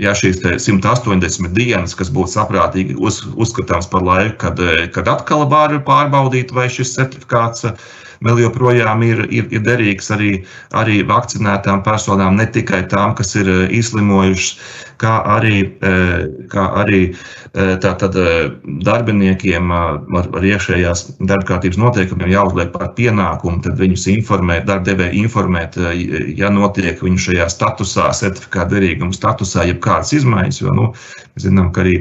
ja 0.00 0.14
šīs 0.16 0.40
180 0.64 1.52
dienas, 1.56 1.94
kas 1.98 2.12
būtu 2.14 2.32
saprātīgi 2.32 2.96
uz, 2.96 3.22
uzskatāms 3.36 3.90
par 3.92 4.06
laiku, 4.06 4.38
kad, 4.46 4.62
kad 4.94 5.10
atkal 5.12 5.44
var 5.50 5.76
pārbaudīt, 5.86 6.54
vai 6.56 6.70
šis 6.72 6.96
certifikāts 6.96 7.68
vēl 8.24 8.42
joprojām 8.42 9.04
ir, 9.04 9.24
ir, 9.32 9.48
ir 9.52 9.64
derīgs 9.64 10.10
arī, 10.12 10.32
arī 10.76 11.00
vakcinētām 11.08 11.84
personām, 11.86 12.36
ne 12.40 12.46
tikai 12.52 12.82
tām, 12.92 13.14
kas 13.18 13.34
ir 13.40 13.48
izslimojušas, 13.68 14.58
kā 15.00 15.14
arī, 15.36 15.62
kā 16.52 16.64
arī 16.82 17.00
tātad, 17.84 18.16
darbiniekiem 18.86 19.72
ar, 19.74 20.00
ar 20.20 20.46
iekšējās 20.52 21.04
darbkārtības 21.30 21.80
noteikumiem 21.80 22.32
jāuzliek 22.34 22.72
par 22.74 22.92
pienākumu, 22.98 23.62
tad 23.64 23.80
viņus 23.80 24.08
informēt, 24.14 24.66
darbdevēju 24.70 25.24
informēt, 25.24 25.78
ja 26.38 26.52
notiek 26.54 27.00
viņu 27.04 27.26
šajā 27.28 27.50
statusā, 27.52 28.10
certifikāta 28.16 28.76
derīguma 28.76 29.16
statusā, 29.16 29.68
jebkādas 29.70 30.14
izmaiņas, 30.20 30.64
jo 30.64 30.74
nu, 30.76 30.90
mēs 31.34 31.46
zinām, 31.48 31.70
ka 31.74 31.84
arī 31.86 32.00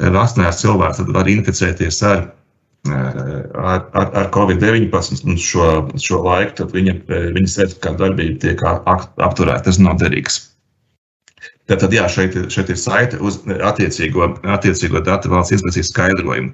vakcinēts 0.00 0.64
cilvēks 0.64 1.04
var 1.12 1.28
inficēties 1.28 2.00
ar 2.08 2.30
ar, 2.90 3.84
ar, 3.94 4.08
ar 4.18 4.30
Covid-19 4.34 5.22
un 5.28 5.36
šo, 5.38 5.66
šo 6.02 6.22
laiku, 6.24 6.56
tad 6.58 6.72
viņa, 6.74 6.96
viņa 7.36 7.52
certifikāta 7.52 8.08
darbība 8.08 8.40
tiek 8.42 8.64
apturēta. 8.66 9.68
Tas 9.68 9.78
nav 9.78 10.00
derīgs. 10.02 10.40
Tātad, 11.70 11.92
jā, 11.94 12.08
šeit, 12.10 12.34
šeit 12.50 12.72
ir 12.74 12.78
saite 12.80 13.20
uz 13.22 13.38
attiecīgo, 13.46 14.32
attiecīgo 14.50 15.02
datu 15.06 15.30
valsts 15.30 15.54
inspekcijas 15.58 15.92
skaidrojumu. 15.92 16.50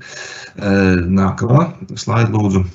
Nākamā 1.16 1.64
slaida, 1.96 2.28
lūdzu. 2.34 2.66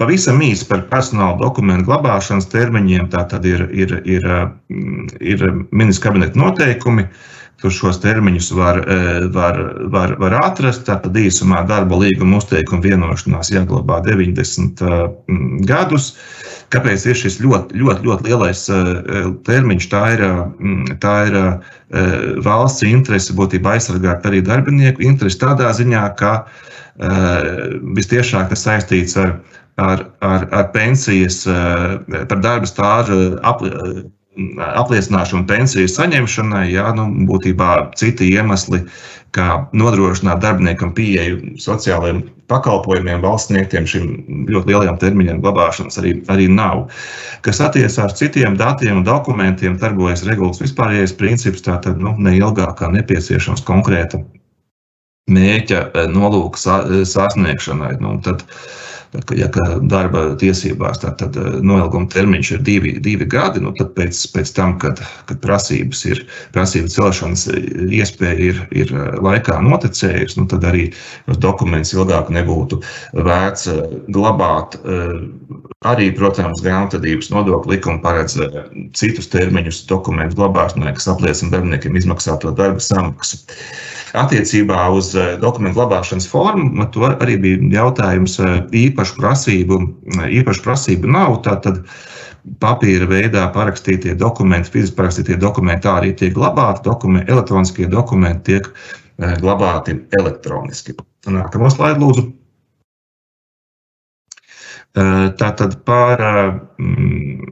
Pavisam 0.00 0.40
īsi 0.42 0.66
par 0.66 0.88
personāla 0.90 1.36
dokumentu 1.38 1.86
glabāšanas 1.86 2.48
termiņiem. 2.50 3.06
Tā 3.12 3.22
tad 3.30 3.44
ir, 3.46 3.68
ir, 3.70 3.94
ir, 4.08 4.26
ir 5.20 5.44
ministra 5.70 6.08
kabineta 6.08 6.40
noteikumi. 6.40 7.06
Tur 7.62 7.72
šos 7.72 8.00
termiņus 8.02 8.48
var, 8.58 8.80
e, 8.82 8.96
var, 9.32 9.60
var, 9.92 10.16
var 10.18 10.34
atrast. 10.40 10.82
Tātad 10.88 11.14
īsumā 11.16 11.62
darba 11.68 12.00
līguma 12.00 12.40
uzteikuma 12.40 12.82
vienošanās 12.82 13.52
jāglabā 13.54 14.00
90 14.08 14.82
e, 14.82 14.98
gadus. 15.68 16.14
Kāpēc 16.72 17.04
ir 17.10 17.18
šis 17.18 17.40
ļoti, 17.44 17.76
ļoti, 17.80 18.06
ļoti 18.08 18.28
lielais 18.28 18.62
e, 18.72 18.78
termiņš? 19.46 19.88
Tā 19.92 20.02
ir, 20.14 20.22
tā 21.02 21.14
ir 21.28 21.36
valsts 22.44 22.86
interese 22.88 23.36
būtībā 23.36 23.76
aizsargāt 23.76 24.26
arī 24.26 24.42
darbinieku 24.44 25.04
interesi 25.04 25.42
tādā 25.42 25.72
ziņā, 25.76 26.06
ka 26.18 26.36
vistiešāk 27.98 28.52
tas 28.52 28.62
saistīts 28.62 29.16
ar, 29.18 29.36
ar, 29.82 30.04
ar, 30.22 30.46
ar 30.54 30.68
pensijas, 30.74 31.42
par 32.30 32.42
darba 32.42 32.70
stāžu 32.70 33.18
apliecināšanu 34.34 35.46
pensiju 35.46 35.88
saņemšanai, 35.90 36.66
jā, 36.72 36.88
nu, 36.96 37.06
būtībā 37.28 37.70
citi 37.98 38.32
iemesli, 38.34 38.82
kā 39.34 39.64
nodrošināt 39.74 40.42
darbiniekam 40.42 40.92
pieeju 40.94 41.56
sociālajiem 41.62 42.20
pakalpojumiem, 42.50 43.22
valsts 43.24 43.50
sniegtiem 43.50 43.86
šim 43.88 44.12
ļoti 44.50 44.70
lielajam 44.70 44.98
termiņam 45.02 45.40
glabāšanas 45.42 45.98
arī, 46.02 46.14
arī 46.30 46.46
nav. 46.50 46.84
Kas 47.46 47.62
attiecas 47.64 47.98
ar 48.02 48.14
citiem 48.14 48.58
datiem 48.60 49.00
un 49.00 49.06
dokumentiem, 49.06 49.78
darbojas 49.80 50.22
regulas 50.28 50.62
vispārējais 50.62 51.16
princips, 51.18 51.64
tātad 51.66 51.98
nu, 52.02 52.14
neilgāk 52.18 52.76
kā 52.78 52.92
nepieciešams 52.94 53.64
konkrēta 53.66 54.22
mērķa 55.30 55.84
eh, 55.88 56.08
nolūka 56.12 56.78
sasniegšanai. 57.08 57.94
Nu, 58.04 58.18
tad, 58.22 58.44
uh, 58.44 58.72
ja 59.36 59.48
darba 59.90 60.24
tiesībās 60.40 61.00
tā, 61.02 61.12
tad 61.18 61.36
eh, 61.38 61.58
noilguma 61.64 62.08
termiņš 62.12 62.50
ir 62.56 62.64
divi, 62.66 62.94
divi 63.02 63.26
gadi, 63.30 63.62
nu, 63.62 63.74
tad 63.78 63.92
pēc, 63.96 64.20
pēc 64.34 64.52
tam, 64.56 64.76
kad, 64.82 65.02
kad 65.28 65.40
prasības 65.44 66.04
ir, 66.10 66.22
prasību 66.54 66.90
celšanas 66.92 67.46
iespēja 67.86 68.50
ir, 68.50 68.60
ir 68.74 68.92
eh, 68.94 69.14
laikā 69.24 69.60
noticējusi, 69.64 70.40
nu, 70.40 70.48
tad 70.50 70.66
arī 70.70 70.88
šos 71.28 71.40
dokumentus 71.44 71.94
ilgāk 71.96 72.32
nebūtu 72.34 72.80
vērts 73.14 73.70
eh, 73.70 73.82
glabāt. 74.14 74.78
Arī, 75.84 76.06
protams, 76.16 76.62
grāmatvedības 76.64 77.28
nodokļu 77.32 77.74
likuma 77.74 78.00
paredz 78.00 78.38
citus 78.96 79.28
termiņus 79.32 79.82
dokumentu 79.90 80.38
glabāšanai, 80.38 80.94
kas 80.96 81.10
apliecina 81.12 81.52
darbiniekiem 81.52 81.98
izmaksāto 82.00 82.54
darba 82.56 82.80
samaksu. 82.80 83.42
Attiecībā 84.14 84.86
uz 84.94 85.10
dokumentu 85.42 85.80
glabāšanas 85.80 86.28
formu, 86.30 86.86
to 86.94 87.04
arī 87.10 87.36
bija 87.42 87.68
jautājums 87.82 88.38
īpaši 88.70 89.03
īpašu 89.04 89.20
prasību, 89.20 89.78
īpašu 90.32 90.62
prasību 90.64 91.08
nav. 91.12 91.42
Tātad 91.44 91.84
papīra 92.60 93.06
veidā 93.06 93.52
parakstītie 93.52 94.14
dokumenti, 94.16 94.70
fiziski 94.70 94.96
parakstītie 94.96 95.36
dokumenti 95.36 95.88
arī 95.88 96.14
tiek 96.16 96.32
glabāti, 96.34 96.84
dokumenti, 96.84 97.30
elektroniskie 97.30 97.86
dokumenti 97.88 98.52
tiek 98.52 98.68
eh, 99.18 99.36
glabāti 99.40 99.98
elektroniski. 100.18 100.94
Nākamo 101.26 101.70
slaidu 101.70 102.00
lūdzu. 102.00 102.24
Eh, 104.94 105.28
tātad 105.36 105.84
par, 105.84 106.20
mm, 106.78 107.44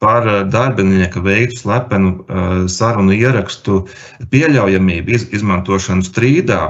par 0.00 0.28
darbinieka 0.48 1.20
veiktu 1.20 1.64
slepenu 1.64 2.24
eh, 2.24 2.64
sarunu 2.68 3.12
ierakstu 3.12 3.86
pieļaujamību 4.30 5.20
izmantošanu 5.36 6.04
strīdā 6.06 6.62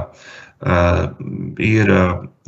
ir 0.61 1.89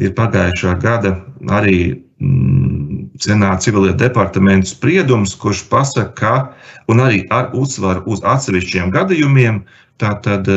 ir 0.01 0.13
pagājušā 0.17 0.77
gada 0.82 1.17
arī 1.53 1.77
mm, 2.22 2.82
Senāta 3.24 3.62
civilie 3.62 3.93
departamenta 3.93 4.65
spriedums, 4.65 5.36
kurš 5.38 5.67
pasaka, 5.70 6.13
ka, 6.17 6.32
un 6.89 7.03
arī 7.03 7.22
ar 7.32 7.51
uzsvaru 7.53 8.01
uz 8.10 8.24
atsevišķiem 8.25 8.89
gadījumiem, 8.96 9.60
tātad 10.01 10.50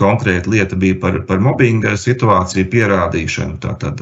konkrēta 0.00 0.50
lieta 0.50 0.78
bija 0.80 0.96
par, 1.02 1.18
par 1.28 1.42
mobbinga 1.44 1.92
situāciju 2.00 2.70
pierādīšanu. 2.72 3.58
Tātad, 3.60 4.00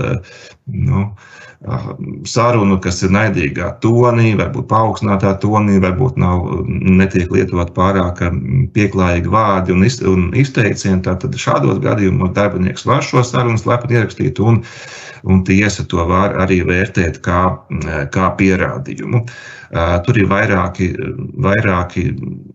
nu, 0.71 1.09
sarunu, 2.29 2.77
kas 2.83 3.01
ir 3.07 3.13
naidīgā 3.15 3.71
tonī, 3.81 4.35
varbūt 4.37 4.67
paaugstinātā 4.69 5.33
tonī, 5.41 5.79
varbūt 5.81 6.19
nav, 6.21 6.45
netiek 6.69 7.33
lietot 7.33 7.73
pārāk 7.77 8.21
pieklājīgi 8.77 9.33
vārdi 9.33 9.73
un, 9.73 9.87
iz, 9.89 10.01
un 10.05 10.29
izteicieni. 10.37 11.01
Tad 11.05 11.25
šādos 11.41 11.81
gadījumos 11.85 12.35
darbinieks 12.37 12.85
var 12.89 13.05
šo 13.07 13.25
sarunu 13.25 13.61
slepeni 13.61 13.99
ierakstīt, 13.99 14.41
un, 14.45 14.61
un 15.25 15.43
tiesa 15.49 15.87
to 15.89 16.05
var 16.09 16.37
arī 16.45 16.61
vērtēt 16.69 17.23
kā, 17.25 17.43
kā 18.13 18.31
pierādījumu. 18.39 19.25
Tur 20.07 20.19
ir 20.21 20.29
vairāki, 20.31 20.93
vairāki 21.43 22.11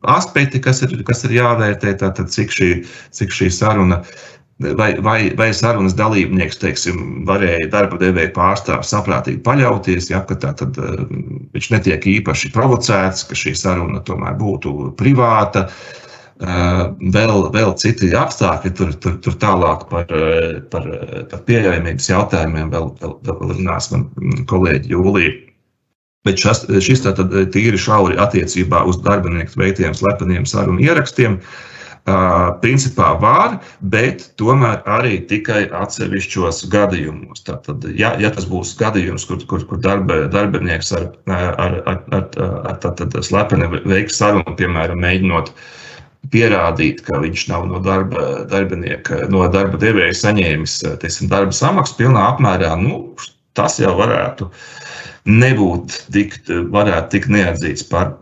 aspekti, 0.08 0.62
kas 0.64 0.86
ir, 0.86 0.94
kas 1.08 1.26
ir 1.28 1.40
jāvērtē. 1.42 1.98
Tātad, 2.00 2.30
cik 2.32 2.54
šī, 2.54 2.70
cik 3.16 3.34
šī 3.36 3.50
saruna 3.52 4.04
vai, 4.60 5.00
vai, 5.02 5.34
vai 5.36 5.54
sarunas 5.54 5.96
dalībnieks 5.96 6.60
teiksim, 6.60 7.24
varēja 7.28 7.70
darba 7.72 8.00
devēja 8.02 8.34
pārstāvis 8.36 8.92
saprātīgi 8.92 9.42
paļauties, 9.46 10.10
ja 10.12 10.22
tā 10.28 10.52
tad 10.60 10.80
viņš 11.56 11.72
netiek 11.72 12.08
īpaši 12.20 12.52
provocēts, 12.56 13.24
ka 13.30 13.40
šī 13.40 13.56
saruna 13.56 14.04
tomēr 14.06 14.36
būtu 14.40 14.92
privāta. 15.00 15.70
Vēl, 16.40 17.50
vēl 17.52 17.74
citi 17.76 18.14
apstākļi, 18.16 18.70
tur, 18.76 18.94
tur, 19.04 19.18
tur 19.20 19.34
tālāk 19.42 19.82
par, 19.90 20.12
par, 20.72 20.86
par 21.32 21.42
pieejamības 21.48 22.08
jautājumiem 22.08 22.72
vēl, 22.72 22.94
vēl, 23.02 23.16
vēl 23.28 23.42
runās 23.58 23.90
man 23.92 24.08
kolēģi 24.48 24.94
Jūlija. 24.96 25.34
Bet 26.28 26.40
šas, 26.40 26.66
šis 26.84 27.04
tātad 27.04 27.36
tīri 27.52 27.80
šauri 27.80 28.16
attiecībā 28.20 28.86
uz 28.88 29.00
darbinieku 29.04 29.60
veiktiem 29.60 29.96
slepeniem 29.96 30.48
sarunu 30.48 30.84
ierakstiem. 30.84 31.40
Uh, 31.40 31.70
principā 32.64 33.14
var, 33.22 33.58
bet 33.94 34.26
tomēr 34.40 34.82
arī 34.90 35.20
tikai 35.30 35.66
atsevišķos 35.82 36.64
gadījumos. 36.74 37.44
Tātad, 37.48 37.86
ja, 38.00 38.14
ja 38.22 38.32
tas 38.36 38.48
būs 38.50 38.76
gadījums, 38.80 39.28
kur, 39.30 39.42
kur, 39.50 39.66
kur 39.70 39.82
darba, 39.84 40.26
darbinieks 40.32 40.94
ar, 40.98 41.10
ar, 41.36 41.80
ar, 41.92 42.02
ar, 42.16 42.26
ar 42.74 43.24
slepeni 43.26 43.70
veiks 43.90 44.20
sarunu, 44.22 44.56
piemēram, 44.60 45.02
mēģinot 45.04 45.54
pierādīt, 46.34 47.02
ka 47.08 47.22
viņš 47.24 47.48
nav 47.52 47.70
no 47.70 47.80
darba, 47.84 48.46
darbinieka, 48.52 49.24
no 49.32 49.46
darba 49.52 49.80
devēja 49.82 50.18
saņēmis 50.26 50.82
teiksim, 51.02 51.32
darba 51.32 51.56
samaksu 51.56 51.96
pilnā 52.02 52.28
apmērā, 52.34 52.76
nu, 52.82 53.02
tas 53.58 53.80
jau 53.82 53.96
varētu 53.98 54.50
uh, 54.50 54.68
nebūtu 55.28 56.04
tikt, 56.14 56.50
varētu 56.74 57.16
tikt 57.16 57.32
neatzīts 57.34 57.86
par, 57.90 58.16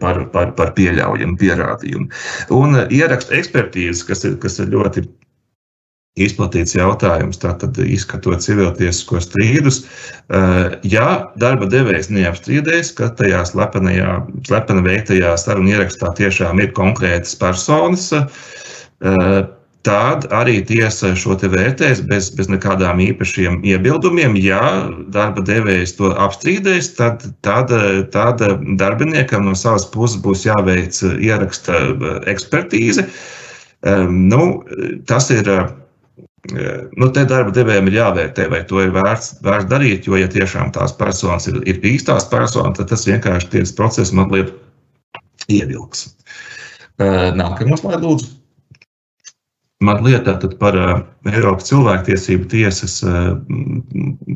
par, 0.00 0.24
par, 0.32 0.52
par 0.58 0.72
pieļaujamu 0.76 1.38
pierādījumu. 1.40 2.10
Un 2.56 2.80
eh, 2.80 2.90
ierakstu 3.00 3.36
ekspertīzes, 3.38 4.04
kas 4.06 4.26
ir, 4.28 4.36
kas 4.42 4.60
ir 4.62 4.70
ļoti 4.74 5.06
izplatīts 6.16 6.72
jautājums, 6.76 7.40
tātad 7.42 7.76
izskatot 7.84 8.40
civiltiesisko 8.44 9.20
strīdus, 9.20 9.82
eh, 10.30 10.78
ja 10.88 11.08
darba 11.40 11.68
devējs 11.72 12.08
neapstrīdēs, 12.14 12.94
ka 12.96 13.10
tajā 13.18 13.42
slepenajā, 13.50 14.20
slepeni 14.48 14.86
veiktajā 14.86 15.34
sarunu 15.40 15.74
ierakstā 15.76 16.14
tiešām 16.16 16.62
ir 16.62 16.72
konkrētas 16.78 17.36
personas, 17.38 18.08
eh, 18.12 19.42
tad 19.86 20.26
arī 20.34 20.58
tiesa 20.66 21.12
šo 21.18 21.36
te 21.38 21.48
vērtēs 21.52 22.02
bez, 22.10 22.32
bez 22.34 22.50
nekādām 22.50 22.98
īpašiem 23.04 23.60
iebildumiem. 23.66 24.34
Ja 24.42 24.60
darba 25.14 25.44
devējs 25.46 25.94
to 26.00 26.10
apstrīdēs, 26.26 26.90
tad, 26.98 27.24
tad, 27.46 27.70
tad 28.14 28.42
darbiniekam 28.80 29.46
no 29.46 29.54
savas 29.58 29.86
puses 29.92 30.18
būs 30.24 30.46
jāveic 30.48 30.98
ieraksta 31.22 31.82
ekspertīze. 32.32 33.06
Nu, 34.10 34.46
tas 35.06 35.30
ir. 35.34 35.50
Nu, 36.94 37.08
te 37.10 37.24
darba 37.26 37.50
devējiem 37.50 37.88
ir 37.90 37.96
jāvērtē, 37.96 38.44
vai 38.52 38.60
to 38.70 38.78
ir 38.78 38.92
vērts, 38.94 39.40
vērts 39.42 39.66
darīt, 39.66 40.04
jo, 40.06 40.14
ja 40.14 40.28
tiešām 40.30 40.70
tās 40.76 40.92
personas 40.94 41.48
ir, 41.50 41.58
ir 41.66 41.80
īstās 41.82 42.28
personas, 42.30 42.76
tad 42.78 42.92
tas 42.92 43.02
vienkārši 43.08 43.50
tiesas 43.50 43.74
process 43.74 44.14
mazliet 44.14 44.52
ievilks. 45.50 46.06
Nākamā 47.02 47.80
slēdz, 47.80 48.06
lūdzu. 48.06 48.30
Mazliet 49.84 50.24
par 50.56 50.76
uh, 50.80 51.00
Eiropas 51.28 51.68
cilvēktiesību 51.68 52.46
tiesas 52.48 53.02
uh, 53.04 53.34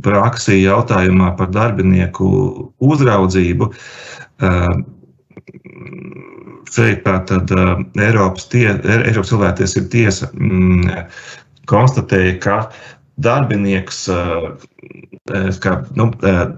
praksi 0.05 0.59
jautājumā 0.61 1.31
par 1.39 1.49
darbinieku 1.55 2.29
uzraudzību. 2.85 3.71
Šeit 6.71 7.03
tātad 7.05 7.51
Eiropas, 8.01 8.47
tie, 8.53 8.69
Eiropas 8.85 9.33
cilvēktiesību 9.33 9.91
tiesa 9.93 10.29
mm, 10.33 11.09
konstatēja, 11.69 12.37
ka 12.41 12.59
darbinieks, 13.21 14.07
ka, 15.61 15.75
nu, 15.99 16.07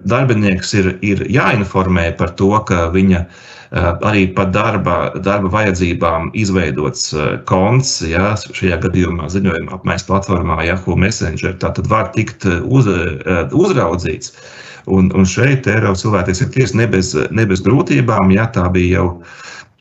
darbinieks 0.07 0.75
ir, 0.79 0.93
ir 1.03 1.25
jāinformē 1.27 2.13
par 2.19 2.37
to, 2.39 2.53
ka 2.69 2.87
viņa 2.95 3.25
Eh, 3.25 3.62
arī 3.73 4.27
par 4.37 4.51
darba, 4.53 4.97
darba 5.25 5.49
vajadzībām 5.53 6.31
izveidots 6.37 7.13
eh, 7.17 7.39
konts, 7.49 8.01
ja, 8.05 8.35
šajā 8.37 8.79
gadījumā 8.83 9.31
ziņojuma 9.33 9.79
apmaiņas 9.79 10.09
platformā 10.09 10.59
Yahoo 10.67 10.97
Messenger, 10.97 11.57
tātad 11.63 11.89
var 11.89 12.11
tikt 12.13 12.45
eh, 12.45 12.61
uz, 12.61 12.91
uzraudzīts. 13.53 14.37
Un, 14.93 15.13
un 15.15 15.25
šeit 15.29 15.69
Eiropas 15.71 16.03
cilvēktiesību 16.03 16.57
tiesa 16.57 16.79
ne 16.81 16.89
bez, 16.91 17.15
ne 17.31 17.47
bez 17.47 17.63
grūtībām, 17.63 18.33
ja 18.35 18.49
tā 18.53 18.67
bija 18.75 18.99
jau 18.99 19.07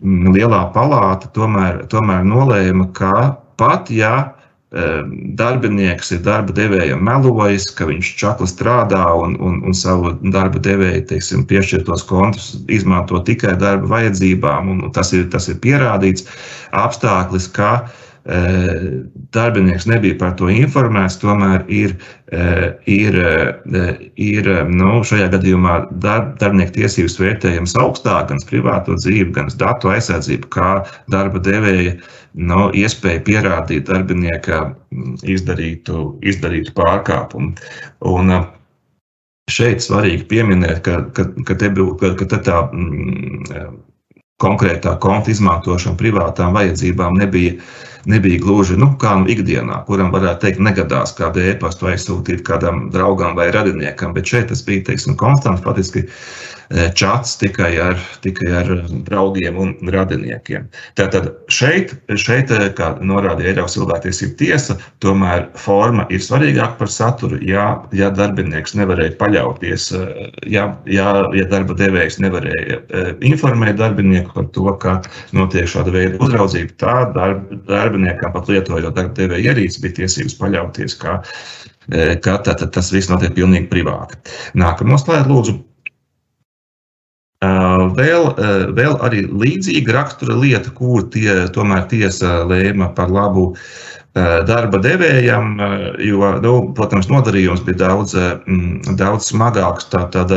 mm, 0.03 0.29
lielā 0.35 0.61
palāta, 0.75 1.31
tomēr, 1.35 1.83
tomēr 1.91 2.23
nolēma, 2.27 2.91
ka 2.95 3.15
pat 3.57 3.89
ja 3.91 4.31
darbinieks 4.71 6.13
ir 6.15 6.21
darba 6.23 6.53
devējam 6.55 7.01
melojis, 7.03 7.65
ka 7.75 7.89
viņš 7.89 8.11
čakli 8.15 8.47
strādā 8.47 9.03
un, 9.19 9.35
un, 9.43 9.57
un 9.67 9.75
savu 9.75 10.13
darba 10.31 10.61
devēju 10.63 11.03
teiksim, 11.09 11.43
piešķirtos 11.49 12.05
kontus 12.07 12.53
izmanto 12.71 13.19
tikai 13.27 13.57
darba 13.59 13.89
vajadzībām, 13.97 14.69
un 14.71 14.93
tas 14.95 15.11
ir, 15.11 15.27
tas 15.33 15.49
ir 15.51 15.59
pierādīts 15.59 16.23
apstākļis, 16.71 17.49
ka 17.51 17.71
e, 17.81 18.10
darbinieks 19.33 19.87
nebija 19.89 20.17
par 20.19 20.35
to 20.37 20.49
informēts, 20.53 21.17
tomēr 21.21 21.63
ir, 21.73 21.95
e, 22.29 22.43
ir, 22.85 23.17
e, 23.17 23.85
ir 24.21 24.49
nu, 24.69 25.01
šajā 25.07 25.31
gadījumā 25.33 25.77
darb, 26.03 26.35
darbinieku 26.41 26.75
tiesības 26.77 27.17
vērtējams 27.17 27.75
augstāk, 27.81 28.29
gan 28.29 28.41
privāto 28.49 28.97
dzīvi, 28.99 29.31
gan 29.33 29.49
datu 29.57 29.89
aizsardzību, 29.89 30.51
kā 30.53 30.71
darba 31.09 31.41
devēja 31.41 31.97
nu, 32.37 32.69
iespēja 32.77 33.25
pierādīt 33.25 33.89
darbinieka 33.89 34.63
mm, 34.69 35.17
izdarītu, 35.25 36.11
izdarītu 36.21 36.77
pārkāpumu. 36.77 37.55
Un, 38.13 38.35
uh, 38.37 38.49
Šeit 39.51 39.81
svarīgi 39.83 40.27
pieminēt, 40.29 40.77
ka, 40.85 41.01
ka, 41.11 41.25
ka, 41.43 41.55
te, 41.59 41.67
ka, 41.73 42.11
ka 42.15 42.25
te 42.29 42.37
tā 42.45 42.59
mm, 42.71 43.73
konkrētā 44.41 44.93
konta 45.01 45.33
izmantošana 45.33 45.97
privātām 45.99 46.55
vajadzībām 46.55 47.17
nebija, 47.19 47.57
nebija 48.05 48.41
gluži 48.41 48.77
nu, 48.79 48.91
kā 49.01 49.15
nu 49.21 49.29
ikdienā, 49.31 49.81
kuram 49.87 50.11
varētu 50.13 50.45
teikt, 50.45 50.63
negadās 50.63 51.13
kādu 51.17 51.43
e-pastu 51.51 51.89
aizsūtīt 51.91 52.43
kādam 52.47 52.87
draugam 52.93 53.35
vai 53.37 53.51
radiniekam, 53.53 54.15
bet 54.17 54.31
šeit 54.31 54.49
tas 54.51 54.63
bija 54.65 54.85
teiksim, 54.91 55.17
konstants, 55.19 55.63
faktiski 55.65 56.07
čats 56.95 57.35
tikai 57.41 57.71
ar, 57.81 57.99
tikai 58.23 58.51
ar 58.61 58.69
draugiem 59.07 59.57
un 59.59 59.73
radiniekiem. 59.91 60.67
Tātad 60.99 61.29
šeit, 61.51 61.93
šeit 62.19 62.51
eh, 62.55 62.69
kā 62.77 62.93
norādīja 63.03 63.53
Eiropas 63.53 63.75
cilvēktiesība 63.75 64.37
tiesa, 64.39 64.77
tomēr 65.03 65.47
forma 65.59 66.05
ir 66.13 66.23
svarīgāka 66.23 66.79
par 66.79 66.91
saturu. 66.91 67.39
Ja, 67.45 67.65
ja 67.95 68.11
darbinieks 68.15 68.75
nevarēja 68.79 69.17
paļauties, 69.19 69.89
eh, 69.97 70.21
ja, 70.53 70.67
ja, 70.89 71.09
ja 71.35 71.47
darba 71.51 71.75
devējs 71.79 72.21
nevarēja 72.23 72.81
informēt 73.27 73.79
darbinieku 73.81 74.35
par 74.35 74.47
to, 74.55 74.67
ka 74.81 74.99
notiek 75.35 75.67
šāda 75.69 75.93
veida 75.95 76.21
uzraudzība, 76.23 76.77
tad 76.81 77.15
darb, 77.17 77.49
darbiniekam 77.67 78.35
pat 78.35 78.51
lietojot 78.51 78.95
darba 78.95 79.15
devēja 79.17 79.51
ierīci 79.51 79.83
bija 79.83 80.01
tiesības 80.01 80.37
paļauties, 80.39 80.95
ka, 81.01 81.19
ka 82.23 82.37
tā, 82.45 82.55
tā, 82.55 82.69
tas 82.71 82.93
viss 82.93 83.11
notiek 83.11 83.35
pilnīgi 83.35 83.69
privāti. 83.71 84.19
Nākamo 84.59 84.99
slaidu 85.01 85.35
lūdzu. 85.35 85.57
Vēl, 87.41 88.27
vēl 88.77 88.99
arī 89.01 89.23
līdzīga 89.25 89.95
rakstura 89.95 90.35
lieta, 90.37 90.69
kur 90.77 91.07
tie, 91.09 91.47
tomēr 91.49 91.87
tiesa 91.89 92.43
lēma 92.45 92.91
par 92.93 93.09
labu 93.09 93.55
darba 94.13 94.77
devējam, 94.83 95.55
jo, 96.05 96.27
nu, 96.43 96.51
protams, 96.77 97.09
nodarījums 97.09 97.63
bija 97.65 97.87
daudz, 97.87 98.13
daudz 98.99 99.31
smagāks. 99.31 99.89
Tātad 99.89 100.35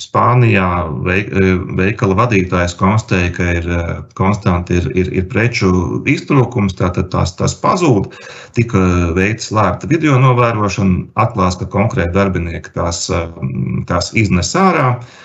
Spānijā 0.00 0.68
veikala 1.04 2.16
vadītājs 2.16 2.74
konstatēja, 2.76 3.30
ka 3.36 3.50
ir 3.58 3.68
konstanti 4.16 4.76
ir, 4.76 4.88
ir, 4.92 5.12
ir 5.20 5.28
preču 5.32 5.70
iztrūkums, 6.08 6.76
tātad 6.80 7.08
tās, 7.12 7.32
tās 7.36 7.56
pazūd. 7.60 8.08
Tika 8.56 8.80
veikta 9.16 9.50
slēpta 9.50 9.92
video 9.92 10.16
novērošana, 10.20 11.10
atklās, 11.26 11.60
ka 11.60 11.68
konkrēti 11.72 12.16
darbinieki 12.16 12.72
tās, 12.76 13.06
tās 13.88 14.12
iznes 14.16 14.52
ārā. 14.56 14.90
Uh, 14.96 15.22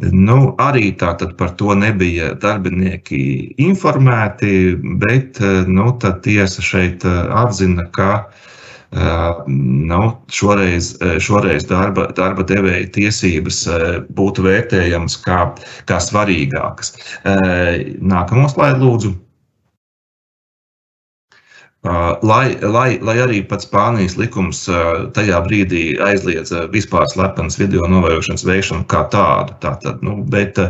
Nu, 0.00 0.54
arī 0.62 0.92
tātad 0.96 1.34
par 1.36 1.54
to 1.60 1.74
nebija 1.76 2.32
darbinieki 2.40 3.22
informēti, 3.60 4.76
bet 5.02 5.40
nu, 5.68 5.90
tiesa 6.24 6.64
šeit 6.64 7.04
atzina, 7.04 7.84
ka 7.92 8.12
nu, 9.46 10.02
šoreiz, 10.34 10.94
šoreiz 11.22 11.66
darba, 11.68 12.08
darba 12.16 12.46
devēja 12.46 12.88
tiesības 12.96 13.60
būtu 14.16 14.46
vērtējamas 14.46 15.18
kā, 15.26 15.42
kā 15.86 16.00
svarīgākas. 16.02 16.96
Nākamo 18.00 18.48
slaidu 18.50 18.86
lūdzu. 18.86 19.12
Lai, 21.80 22.58
lai, 22.60 22.98
lai 23.00 23.14
arī 23.24 23.38
pats 23.48 23.64
Spānijas 23.64 24.18
likums 24.20 24.66
tajā 25.16 25.38
brīdī 25.46 25.84
aizliedza 26.04 26.66
vispār 26.74 27.06
slepenas 27.08 27.56
video 27.56 27.88
novērošanas 27.88 28.44
veikšanu 28.44 28.84
kā 28.90 29.06
tādu. 29.14 29.56
Tātad, 29.64 30.02
nu, 30.04 30.18
bet 30.28 30.60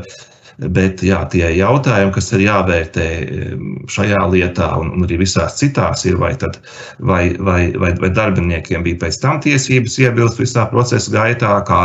Bet 0.61 1.01
jā, 1.01 1.23
tie 1.33 1.47
jautājumi, 1.57 2.13
kas 2.13 2.27
ir 2.37 2.43
jāvērtē 2.45 3.05
šajā 3.89 4.19
lietā 4.29 4.67
un, 4.77 4.91
un 4.93 5.07
arī 5.07 5.17
visās 5.23 5.57
citās, 5.57 6.05
ir 6.05 6.19
vai, 6.21 6.35
tad, 6.37 6.59
vai, 6.99 7.33
vai, 7.41 7.71
vai, 7.81 7.95
vai 8.03 8.11
darbiniekiem 8.13 8.85
bija 8.85 8.99
pēc 9.07 9.21
tam 9.23 9.41
tiesības 9.41 9.97
iebilst 10.05 10.43
visā 10.43 10.67
procesa 10.69 11.15
gaitā, 11.15 11.55
kā, 11.69 11.81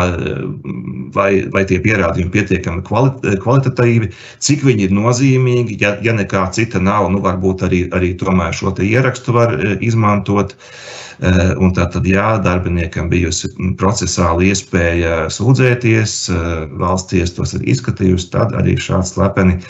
vai, 1.15 1.29
vai 1.55 1.63
tie 1.69 1.79
pierādījumi 1.85 2.33
pietiekami 2.35 2.83
kvalitatīvi, 2.83 4.11
cik 4.43 4.67
viņi 4.67 4.89
ir 4.89 4.97
nozīmīgi. 4.99 5.79
Ja, 5.79 5.95
ja 6.03 6.17
nekā 6.17 6.43
cita 6.55 6.83
nav, 6.83 7.07
nu, 7.15 7.23
varbūt 7.23 7.63
arī, 7.69 7.85
arī 7.95 8.11
šo 8.55 8.75
ierakstu 8.83 9.39
var 9.39 9.55
e, 9.55 9.77
izmantot. 9.79 10.51
Eh, 10.51 11.04
un 11.21 11.71
tātad, 11.75 12.07
jā, 12.09 12.35
darbiniekam 12.43 13.09
bijusi 13.11 13.51
procesāla 13.79 14.49
iespēja 14.49 15.27
sūdzēties, 15.31 16.15
eh, 16.33 16.65
valsts 16.81 17.35
tos 17.37 17.55
ir 17.55 17.63
izskatījusi, 17.71 18.31
tad 18.33 18.55
arī 18.57 18.75
šāds 18.75 19.15
slepeni 19.15 19.61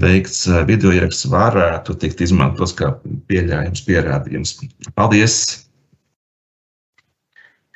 veikts 0.00 0.46
eh, 0.48 0.64
video 0.68 0.94
ieraksts 0.96 1.28
varētu 1.32 1.98
tikt 2.00 2.24
izmantots 2.24 2.74
kā 2.76 2.94
pieļaujams 3.28 3.84
pierādījums. 3.84 4.58
Paldies! 4.96 5.38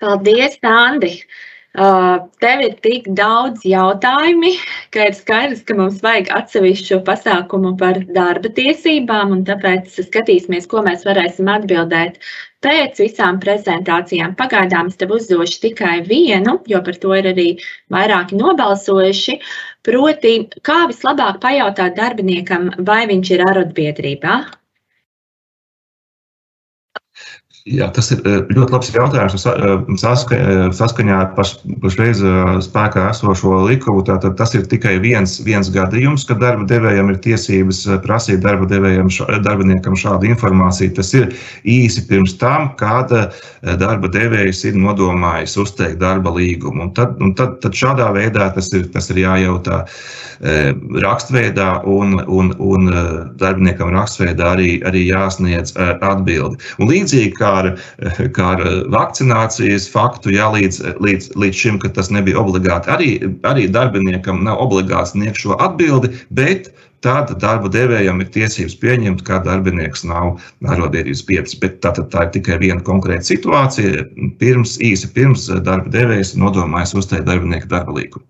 Paldies, 0.01 0.57
Andi! 0.65 1.19
Tev 1.71 2.61
ir 2.65 2.73
tik 2.83 3.05
daudz 3.15 3.63
jautājumu, 3.63 4.51
ka 4.91 5.05
ir 5.07 5.15
skaidrs, 5.15 5.61
ka 5.63 5.77
mums 5.79 6.01
vajag 6.03 6.33
atsevišķu 6.35 6.99
pasākumu 7.07 7.77
par 7.79 8.01
darba 8.11 8.51
tiesībām, 8.57 9.31
un 9.37 9.45
tāpēc 9.47 9.87
skatīsimies, 10.09 10.67
ko 10.67 10.83
mēs 10.83 11.07
varēsim 11.07 11.47
atbildēt 11.47 12.19
pēc 12.65 13.01
visām 13.03 13.41
prezentācijām. 13.43 14.37
Pagaidām 14.39 14.91
es 14.93 15.01
tev 15.01 15.15
uzdošu 15.17 15.61
tikai 15.65 15.97
vienu, 16.07 16.59
jo 16.69 16.81
par 16.87 17.01
to 17.03 17.15
ir 17.17 17.31
arī 17.33 17.49
vairāki 17.93 18.39
nobalsojuši. 18.41 19.39
Proti, 19.87 20.35
kā 20.67 20.83
vislabāk 20.91 21.41
pajautāt 21.45 21.97
darbiniekam, 21.97 22.71
vai 22.91 23.03
viņš 23.11 23.37
ir 23.37 23.47
arotbiedrībā? 23.49 24.41
Jā, 27.69 27.91
tas 27.93 28.07
ir 28.15 28.23
eh, 28.25 28.39
ļoti 28.57 28.73
labs 28.73 28.89
jautājums. 28.95 29.43
Eh, 29.45 29.65
eh, 30.33 30.61
saskaņā 30.73 31.17
ar 31.17 31.33
pašreiz 31.37 32.23
spēkā 32.65 33.03
esošo 33.11 33.59
likumu, 33.67 34.01
tātad 34.07 34.39
tas 34.39 34.55
ir 34.57 34.65
tikai 34.71 34.95
viens, 35.03 35.37
viens 35.45 35.69
gadījums, 35.73 36.25
kad 36.29 36.41
darba 36.41 36.65
devējam 36.71 37.13
ir 37.13 37.19
tiesības 37.21 37.83
prasīt 38.07 38.41
darba 38.47 38.65
devējam, 38.71 39.13
darbiniekam 39.45 39.99
šādu 39.99 40.31
informāciju. 40.31 40.95
Tas 40.97 41.13
ir 41.19 41.35
īsi 41.69 42.07
pirms 42.09 42.39
tam, 42.41 42.71
kad 42.81 43.13
darba 43.61 44.09
devējs 44.09 44.65
ir 44.71 44.81
nodomājis 44.81 45.59
uzteikt 45.61 46.01
darba 46.01 46.33
līgumu. 46.33 46.87
Un 46.89 46.95
tad, 46.97 47.21
un 47.21 47.37
tad, 47.37 47.59
tad 47.61 47.77
šādā 47.77 48.09
veidā 48.17 48.49
tas 48.57 48.73
ir, 48.73 48.89
tas 48.95 49.13
ir 49.13 49.21
jājautā 49.27 49.83
rakstveidā, 51.05 51.69
un, 51.85 52.17
un, 52.25 52.55
un 52.57 52.89
darbiniekam 53.37 53.93
rakstveidā 53.93 54.55
arī, 54.55 54.71
arī 54.89 55.05
jāsniedz 55.11 55.75
atbildi. 55.77 56.57
Un 56.81 56.89
līdzīgi 56.89 57.35
kā 57.37 57.50
ar, 57.51 57.71
kā 58.37 58.51
ar 58.57 58.63
vakcinācijas 58.95 59.89
faktu, 59.93 60.35
jā, 60.37 60.51
līdz, 60.55 60.83
līdz, 61.03 61.33
līdz 61.41 61.63
šim, 61.63 61.81
ka 61.83 61.93
tas 61.97 62.11
nebija 62.15 62.41
obligāti. 62.43 62.93
Arī, 62.95 63.11
arī 63.49 63.67
darbiniekam 63.73 64.45
nav 64.47 64.63
obligāti 64.65 65.15
sniegt 65.15 65.43
šo 65.43 65.59
atbildi, 65.61 66.13
bet 66.37 66.71
tad 67.05 67.33
darba 67.41 67.71
devējam 67.73 68.21
ir 68.21 68.29
tiesības 68.35 68.77
pieņemt, 68.83 69.25
ka 69.25 69.41
darbinieks 69.47 70.05
nav 70.09 70.37
arotbiedrības 70.69 71.25
biedrs. 71.29 71.57
Bet 71.63 71.81
tā, 71.85 71.95
tā 71.97 72.27
ir 72.27 72.33
tikai 72.37 72.61
viena 72.61 72.85
konkrēta 72.85 73.31
situācija. 73.33 74.07
Pirms, 74.43 74.77
īsi 74.85 75.09
pirms 75.17 75.49
darba 75.65 75.89
devējs 75.93 76.37
nodomājas 76.41 76.97
uzteikt 77.01 77.29
darbinieku 77.31 77.71
darba 77.73 77.97
līgumu. 77.97 78.27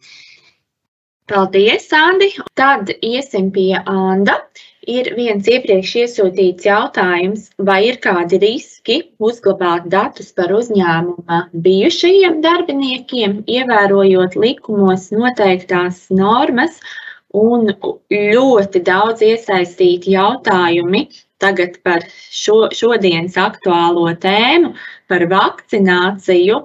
Paldies, 1.31 1.87
Andi! 1.95 2.33
Tad 2.59 2.91
iesim 3.07 3.53
pie 3.55 3.77
Anda. 3.87 4.41
Uh, 4.41 4.70
ir 4.89 5.11
viens 5.17 5.49
iepriekš 5.49 5.95
iesūtīts 6.03 6.67
jautājums, 6.69 7.49
vai 7.59 7.81
ir 7.89 8.01
kādi 8.05 8.41
riski 8.43 8.99
uzglabāt 9.19 9.89
datus 9.93 10.33
par 10.33 10.53
uzņēmuma 10.57 11.41
bijušajiem 11.67 12.41
darbiniekiem, 12.45 13.41
ievērojot 13.47 14.37
likumos 14.41 15.11
noteiktās 15.13 16.07
normas, 16.11 16.81
un 17.37 17.71
ļoti 18.11 18.83
daudz 18.87 19.23
iesaistīti 19.23 20.17
jautājumi 20.17 21.07
tagad 21.41 21.79
par 21.85 22.05
šo, 22.31 22.69
šodienas 22.75 23.39
aktuālo 23.41 24.09
tēmu, 24.21 24.75
par 25.11 25.25
vakcināciju. 25.31 26.65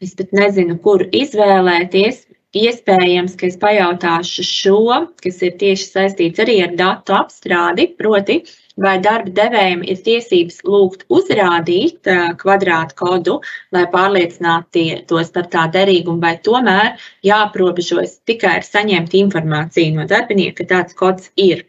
Es 0.00 0.16
pat 0.18 0.32
nezinu, 0.36 0.78
kuru 0.82 1.06
izvēlēties. 1.14 2.24
Iespējams, 2.50 3.36
ka 3.38 3.46
es 3.46 3.54
pajautāšu 3.62 4.42
šo, 4.42 4.78
kas 5.22 5.36
ir 5.46 5.52
tieši 5.60 5.84
saistīts 5.86 6.42
arī 6.42 6.56
ar 6.64 6.72
datu 6.74 7.14
apstrādi, 7.14 7.84
proti, 7.94 8.40
vai 8.74 8.96
darba 8.98 9.30
devējiem 9.36 9.84
ir 9.86 10.00
tiesības 10.02 10.58
lūgt 10.66 11.04
uzrādīt 11.14 12.10
kvadrātu 12.42 12.98
kodu, 12.98 13.38
lai 13.70 13.84
pārliecinātos 13.94 15.30
par 15.36 15.46
tā 15.54 15.68
derīgumu, 15.78 16.18
vai 16.18 16.34
tomēr 16.42 16.98
jāaprobežojas 17.22 18.18
tikai 18.26 18.56
ar 18.58 18.66
saņemt 18.66 19.14
informāciju 19.22 20.00
no 20.00 20.10
darbinieka, 20.10 20.64
ka 20.64 20.70
tāds 20.74 20.98
kods 20.98 21.30
ir. 21.38 21.68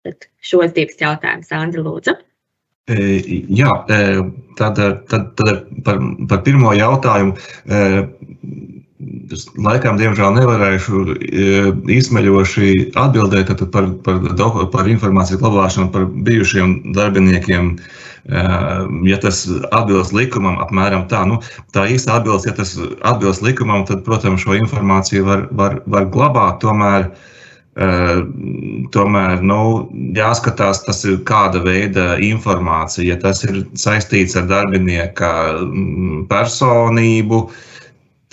Tad 0.00 0.30
šos 0.40 0.72
divus 0.72 0.96
jautājumus, 0.96 1.52
Andri, 1.52 1.84
lūdzu. 1.84 2.16
Jā, 2.88 3.72
tad, 4.56 4.80
tad, 4.80 5.04
tad 5.12 5.68
par, 5.84 6.00
par 6.28 6.40
pirmo 6.48 6.72
jautājumu 6.74 7.36
laikam, 9.62 9.98
diemžēl, 10.00 10.36
nevarēšu 10.36 11.02
e, 11.14 11.48
izsmeļoši 11.96 12.68
atbildēt 12.98 13.52
par, 13.72 13.88
par, 14.04 14.20
par 14.72 14.90
informāciju 14.90 15.40
glabāšanu 15.42 15.90
par 15.94 16.06
bijušiem 16.26 16.94
darbiniekiem. 16.96 17.72
E, 18.22 18.44
ja 19.08 19.18
tas 19.22 19.44
atbilst 19.74 20.14
likumam, 20.16 20.60
apmēram 20.62 21.08
tā, 21.10 21.24
nu, 21.28 21.40
tā 21.74 21.88
īsta 21.90 22.20
atbilst, 22.20 22.48
ja 22.48 22.54
tas 22.58 22.76
atbilst 23.08 23.44
likumam, 23.44 23.86
tad, 23.88 24.04
protams, 24.06 24.44
šo 24.44 24.56
informāciju 24.60 25.26
var, 25.28 25.46
var, 25.58 25.80
var 25.90 26.06
glabāt. 26.14 26.60
Tomēr, 26.62 27.08
e, 27.74 27.90
tomēr 28.94 29.42
nu, 29.42 29.62
jāskatās, 30.18 30.84
tas 30.86 31.02
ir 31.08 31.20
kāda 31.28 31.64
veida 31.66 32.14
informācija. 32.22 33.14
Ja 33.14 33.20
tas 33.20 33.42
ir 33.48 33.64
saistīts 33.78 34.38
ar 34.38 34.48
darbinieka 34.52 35.34
personību, 36.30 37.44
uh, 37.48 37.68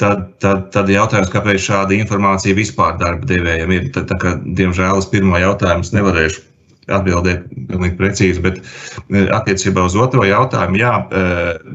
tad, 0.02 0.28
tad, 0.44 0.70
tad 0.74 0.92
jautājums, 0.92 1.32
kāpēc 1.34 1.64
šāda 1.64 1.98
informācija 1.98 2.58
vispār 2.58 2.98
darba 3.02 3.28
devējiem 3.30 3.74
ir. 3.76 3.90
Tad, 3.96 4.10
tā 4.12 4.20
kā, 4.22 4.36
diemžēl 4.60 5.02
es 5.02 5.10
pirmo 5.12 5.40
jautājumu 5.42 5.92
nevarēšu 5.98 6.46
atbildēt 6.90 7.44
pilnīgi 7.70 7.98
precīzi, 8.00 8.42
bet 8.42 8.56
e, 8.64 9.28
attiecībā 9.36 9.84
uz 9.86 9.94
otro 10.00 10.24
jautājumu, 10.26 10.80
jā, 10.82 10.94
e, 11.14 11.24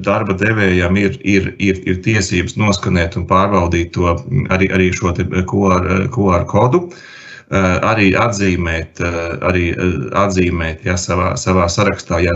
darba 0.02 0.34
devējiem 0.40 0.98
ir, 0.98 1.18
ir, 1.22 1.50
ir, 1.62 1.78
ir 1.86 2.00
tiesības 2.02 2.56
noskanēt 2.58 3.14
un 3.20 3.28
pārbaudīt 3.30 3.92
to 3.94 4.10
arī, 4.50 4.72
arī 4.74 4.90
šo 4.96 5.14
QR, 5.14 6.08
QR 6.10 6.48
kodu. 6.50 6.88
Uh, 6.88 7.02
Eh, 7.13 7.13
arī 7.56 8.10
atzīmēt, 8.18 9.00
eh, 9.00 9.16
arī 9.48 9.64
eh, 9.72 9.96
atzīmēt 10.20 10.84
ja, 10.86 10.96
savā, 11.00 11.34
savā 11.40 11.66
sarakstā, 11.70 12.20
ja, 12.24 12.34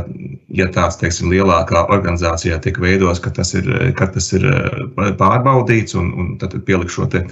ja 0.54 0.68
tāds 0.74 0.98
teiksim, 1.00 1.31
lielākā 1.33 1.87
organizācijā 1.94 2.59
tiek 2.62 2.81
veidots, 2.83 3.20
ka 3.24 3.31
tas 3.31 3.54
ir, 3.54 3.68
ka 3.98 4.11
tas 4.14 4.33
ir 4.37 4.46
pārbaudīts 4.96 5.96
un, 5.98 6.12
un 6.14 6.35
tad 6.38 6.57
pielikt 6.66 6.94
šo 6.94 7.09
te, 7.11 7.24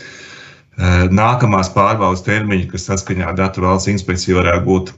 nākamās 0.76 1.70
pārbaudas 1.72 2.24
termiņu, 2.26 2.68
kas 2.72 2.84
saskaņā 2.90 3.30
ar 3.30 3.36
datu 3.38 3.64
valsts 3.64 3.88
inspekciju 3.88 4.42
varētu 4.42 4.66
būt 4.66 4.92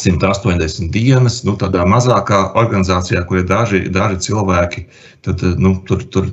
180 0.00 0.90
dienas, 0.94 1.40
nu, 1.46 1.54
tādā 1.60 1.84
mazākā 1.86 2.40
organizācijā, 2.58 3.22
kur 3.28 3.40
ir 3.40 3.46
daži, 3.48 3.84
daži 3.94 4.18
cilvēki, 4.26 4.84
tad 5.26 5.44
nu, 5.62 5.76
tur, 5.88 6.02
tur 6.14 6.28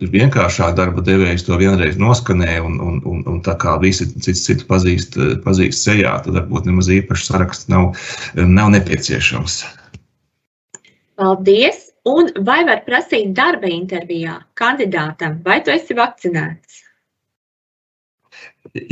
vienkāršāk 0.00 0.76
darba 0.76 1.04
devējs 1.06 1.46
to 1.48 1.56
vienreiz 1.60 1.96
noskanē, 2.00 2.58
un, 2.66 2.78
un, 2.82 3.00
un, 3.08 3.24
un 3.32 3.40
tā 3.46 3.56
kā 3.62 3.78
visi 3.82 4.08
cits 4.14 4.44
citu 4.46 4.68
pazīst, 4.68 5.18
pazīst 5.46 5.88
sejā, 5.88 6.18
tad 6.26 6.36
varbūt 6.38 6.68
nemaz 6.68 6.92
īpašs 6.92 7.28
saraksts 7.32 7.72
nav, 7.72 7.92
nav 8.36 8.72
nepieciešams. 8.76 9.62
Paldies! 11.16 11.86
Un 12.06 12.28
vai 12.46 12.60
var 12.62 12.84
prasīt 12.86 13.32
darba 13.34 13.66
intervijā 13.66 14.36
kandidātam, 14.54 15.40
vai 15.42 15.58
tu 15.66 15.72
esi 15.74 15.96
vakcinēts? 15.98 16.85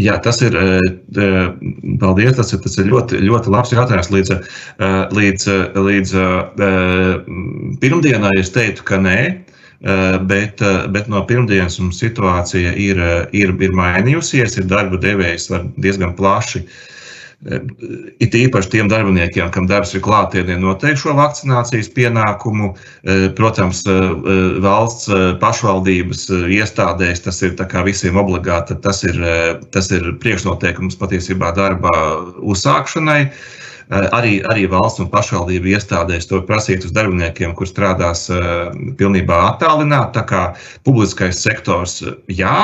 Jā, 0.01 0.19
tas 0.25 0.41
ir. 0.45 0.57
Paldies. 2.01 2.37
Tas 2.39 2.53
ir, 2.55 2.61
tas 2.65 2.79
ir 2.81 2.91
ļoti, 2.91 3.21
ļoti 3.25 3.53
labs 3.55 3.75
jautājums. 3.75 4.11
Līdz, 4.15 4.37
līdz, 5.19 5.49
līdz 5.89 6.15
pirmdienai 7.83 8.35
es 8.41 8.55
teiktu, 8.55 8.87
ka 8.89 9.01
nē. 9.03 9.19
Bet, 10.25 10.63
bet 10.95 11.11
no 11.13 11.21
pirmdienas 11.29 11.77
mums 11.83 11.99
situācija 12.01 12.73
ir, 12.81 13.01
ir, 13.37 13.53
ir 13.61 13.77
mainījusies. 13.77 14.59
Ir 14.61 14.69
darba 14.71 15.01
devējs 15.03 15.51
diezgan 15.77 16.15
plaši 16.17 16.65
it 17.45 18.37
īpaši 18.37 18.71
tiem 18.73 18.89
darbiniekiem, 18.89 19.51
kam 19.55 19.67
darbs 19.69 19.95
ir 19.95 20.03
klātienē, 20.05 20.57
noteikti 20.61 21.03
šo 21.03 21.17
vakcinācijas 21.19 21.91
pienākumu. 21.97 22.73
Protams, 23.39 23.83
valsts 24.65 25.11
pašvaldības 25.43 26.29
iestādēs 26.59 27.25
tas 27.27 27.43
ir 27.45 27.57
visiem 27.85 28.21
obligāti. 28.21 28.79
Tas 28.85 29.05
ir, 29.05 29.21
tas 29.75 29.91
ir 29.93 30.15
priekšnoteikums 30.23 30.97
patiesībā 31.01 31.53
darba 31.57 31.93
uzsākšanai. 32.41 33.21
Eh, 33.25 33.74
arī, 33.91 34.39
arī 34.49 34.67
valsts 34.71 35.03
un 35.03 35.11
pašvaldību 35.13 35.75
iestādēs 35.75 36.29
to 36.31 36.41
prasīt 36.49 36.85
uz 36.85 36.93
darbiniekiem, 36.97 37.55
kur 37.55 37.69
strādās 37.69 38.29
eh, 38.33 38.73
pilnībā 38.99 39.41
attālināti. 39.53 40.15
Tā 40.19 40.25
kā 40.29 40.43
publiskais 40.87 41.43
sektors 41.43 42.03
jā, 42.29 42.59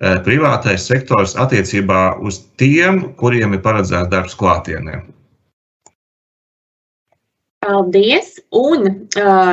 eh, 0.00 0.18
privātais 0.26 0.86
sektors 0.86 1.36
attiecībā 1.36 2.18
uz 2.20 2.44
tiem, 2.60 3.12
kuriem 3.16 3.56
ir 3.56 3.62
paredzēts 3.64 4.12
darbs 4.12 4.36
klātienē. 4.38 5.04
Paldies! 7.66 8.36
Un 8.54 9.08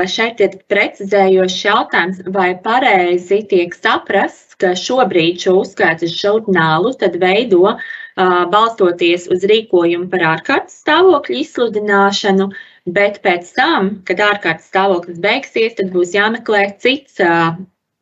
šeit 0.06 0.42
ir 0.44 0.60
precizējošs 0.70 1.56
jautājums, 1.66 2.20
vai 2.36 2.52
pareizi 2.62 3.40
tiek 3.50 3.74
saprasts, 3.74 4.54
ka 4.62 4.76
šobrīd 4.78 5.42
šo 5.42 5.56
uzskaitas 5.64 6.14
žurnālu 6.14 6.94
veido 7.18 7.74
balstoties 8.16 9.28
uz 9.34 9.46
rīkojumu 9.50 10.10
par 10.12 10.26
ārkārtas 10.36 10.80
stāvokļa 10.84 11.40
izsludināšanu, 11.42 12.50
bet 12.94 13.22
pēc 13.26 13.54
tam, 13.58 13.90
kad 14.08 14.22
ārkārtas 14.22 14.70
stāvoklis 14.70 15.22
beigsies, 15.24 15.78
tad 15.80 15.94
būs 15.96 16.14
jāmeklē 16.14 16.68
cits 16.84 17.22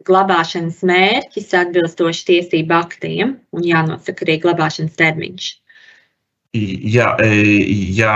glabāšanas 0.07 0.81
mērķis 0.87 1.53
atbilstoši 1.61 2.27
tiesību 2.31 2.77
aktiem 2.77 3.35
un 3.53 3.65
jānosaka 3.65 4.25
arī 4.25 4.39
glabāšanas 4.43 4.97
termiņš. 4.99 5.51
Jā, 6.51 7.13
jā 7.95 8.15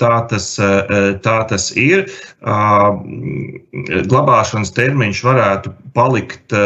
tā, 0.00 0.14
tas, 0.26 0.46
tā 1.22 1.34
tas 1.52 1.68
ir. 1.78 2.08
Glabāšanas 4.10 4.74
termiņš 4.74 5.20
varētu 5.28 5.70
palikt 5.94 6.56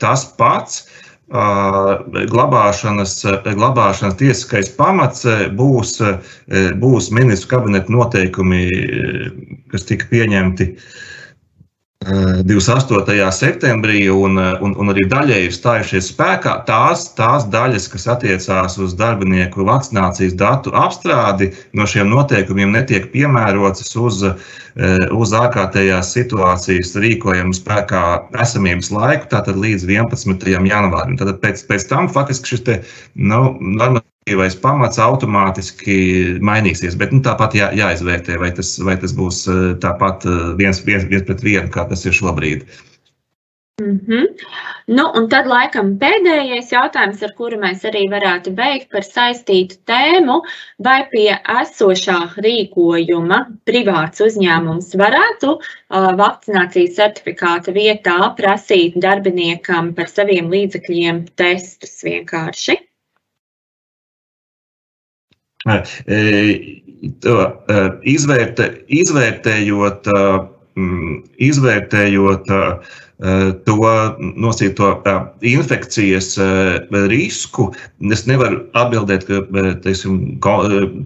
tas 0.00 0.24
pats, 0.38 0.86
glabāšanas, 1.30 3.16
glabāšanas 3.46 4.14
tiesiskais 4.20 4.68
pamats 4.76 5.26
būs, 5.58 5.96
būs 6.78 7.10
ministru 7.10 7.48
kabineta 7.50 7.90
noteikumi, 7.92 8.60
kas 9.72 9.84
tika 9.88 10.06
pieņemti 10.10 10.76
28. 12.04 13.32
septembrī, 13.32 14.06
un, 14.12 14.36
un, 14.38 14.74
un 14.78 14.92
arī 14.92 15.06
daļēji 15.10 15.48
ir 15.48 15.54
stājušies 15.54 16.10
spēkā 16.12 16.52
tās, 16.68 17.06
tās 17.18 17.46
daļas, 17.50 17.88
kas 17.90 18.06
attiecās 18.12 18.76
uz 18.78 18.94
darbinieku 18.94 19.64
vakcinācijas 19.66 20.36
datu 20.38 20.74
apstrādi, 20.76 21.50
no 21.74 21.86
šiem 21.88 22.12
noteikumiem 22.12 22.76
netiek 22.76 23.08
piemērotas 23.14 23.96
uz, 23.98 24.22
uz 25.18 25.36
ārkārtējās 25.40 26.12
situācijas 26.14 26.94
rīkojumu 27.00 27.56
spēkā 27.56 28.04
esamības 28.44 28.92
laiku, 28.94 29.32
tātad 29.32 29.58
līdz 29.58 29.88
11. 29.88 30.52
janvārim. 30.68 31.16
Tad 31.18 31.32
pēc, 31.42 31.64
pēc 31.66 31.88
tam 31.90 32.12
faktiski 32.12 32.54
šis 32.54 32.66
te, 32.68 32.82
nu, 33.16 33.56
normatīvs 33.58 34.15
normatīvais 34.26 34.56
pamats 34.60 34.98
automātiski 34.98 36.40
mainīsies. 36.42 36.96
Bet 36.98 37.12
nu, 37.12 37.20
tāpat 37.22 37.54
jā, 37.54 37.70
jāizvērtē, 37.72 38.38
vai 38.40 38.50
tas, 38.50 38.78
vai 38.82 38.96
tas 38.98 39.14
būs 39.14 39.46
eh, 39.46 39.78
tāpat 39.78 40.26
eh, 40.26 40.56
viens, 40.58 40.82
viens, 40.84 41.06
viens 41.06 41.22
pret 41.22 41.42
vienu, 41.42 41.70
kā 41.70 41.86
tas 41.88 42.04
ir 42.06 42.12
šobrīd. 42.12 42.66
Mm 43.78 44.00
-hmm. 44.08 44.26
nu, 44.88 45.04
un 45.14 45.28
tad 45.28 45.46
laikam 45.46 45.98
pēdējais 45.98 46.72
jautājums, 46.72 47.22
ar 47.22 47.32
kuru 47.36 47.58
mēs 47.60 47.84
arī 47.84 48.08
varētu 48.10 48.54
beigt 48.56 48.90
par 48.90 49.04
saistītu 49.04 49.76
tēmu, 49.84 50.40
vai 50.78 51.06
pie 51.10 51.36
esošā 51.60 52.40
rīkojuma 52.40 53.44
privāts 53.66 54.24
uzņēmums 54.24 54.96
varētu 54.96 55.52
uh, 55.52 56.16
vakcinācijas 56.16 56.96
certifikāta 56.96 57.72
vietā 57.72 58.34
prasīt 58.36 58.96
darbiniekam 58.96 59.94
par 59.94 60.08
saviem 60.08 60.48
līdzekļiem 60.50 61.26
testus 61.36 62.02
vienkārši. 62.02 62.85
Izvērtē, 68.06 68.68
izvērtējot, 69.00 70.08
izvērtējot 71.48 72.52
to 73.64 73.76
nosīto 74.36 74.88
infekcijas 75.40 76.34
risku, 77.08 77.70
es 78.12 78.26
nevaru 78.28 78.60
atbildēt, 78.76 79.24
ka 79.28 79.40
teiksim, 79.84 80.18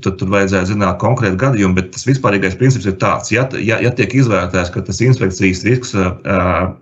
tur, 0.03 0.25
vajadzētu 0.35 0.73
zināt 0.73 0.99
konkrētu 1.03 1.39
gadījumu, 1.45 1.79
bet 1.79 1.93
tas 1.95 2.09
vispārīgais 2.09 2.59
princips 2.59 2.91
ir 2.91 2.99
tāds, 3.03 3.31
ja, 3.31 3.47
ja, 3.63 3.79
ja 3.79 3.95
tiek 3.95 4.17
izvērtēts, 4.19 4.75
ka 4.75 4.83
tas 4.89 5.01
infekcijas 5.07 5.63
risks 5.69 5.95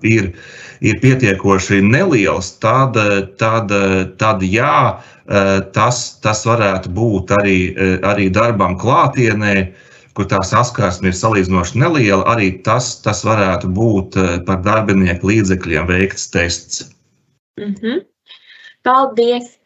ir, 0.09 0.33
ir 0.81 0.99
pietiekoši 1.05 1.85
neliels, 1.85 2.55
tad, 2.65 2.97
tad, 3.37 3.77
tad 4.17 4.49
jā, 4.49 4.97
Eh, 4.97 5.18
tas, 5.77 6.21
tas 6.25 6.45
varētu 6.49 6.89
būt 6.97 7.33
arī, 7.37 7.59
eh, 7.77 7.99
arī 8.03 8.31
darbam 8.33 8.79
klātienē, 8.81 9.73
kur 10.17 10.27
tā 10.27 10.41
saskarsme 10.43 11.13
ir 11.13 11.17
salīdzinoši 11.19 11.79
neliela. 11.79 12.25
Arī 12.33 12.63
tas, 12.65 12.97
tas 13.05 13.23
varētu 13.25 13.69
būt 13.71 14.17
eh, 14.17 14.39
par 14.47 14.63
darbinieku 14.65 15.29
līdzekļiem 15.31 15.87
veikts 15.87 16.31
tests. 16.33 16.89
Mm 17.61 17.75
-hmm. 17.75 18.01
Paldies! 18.83 19.59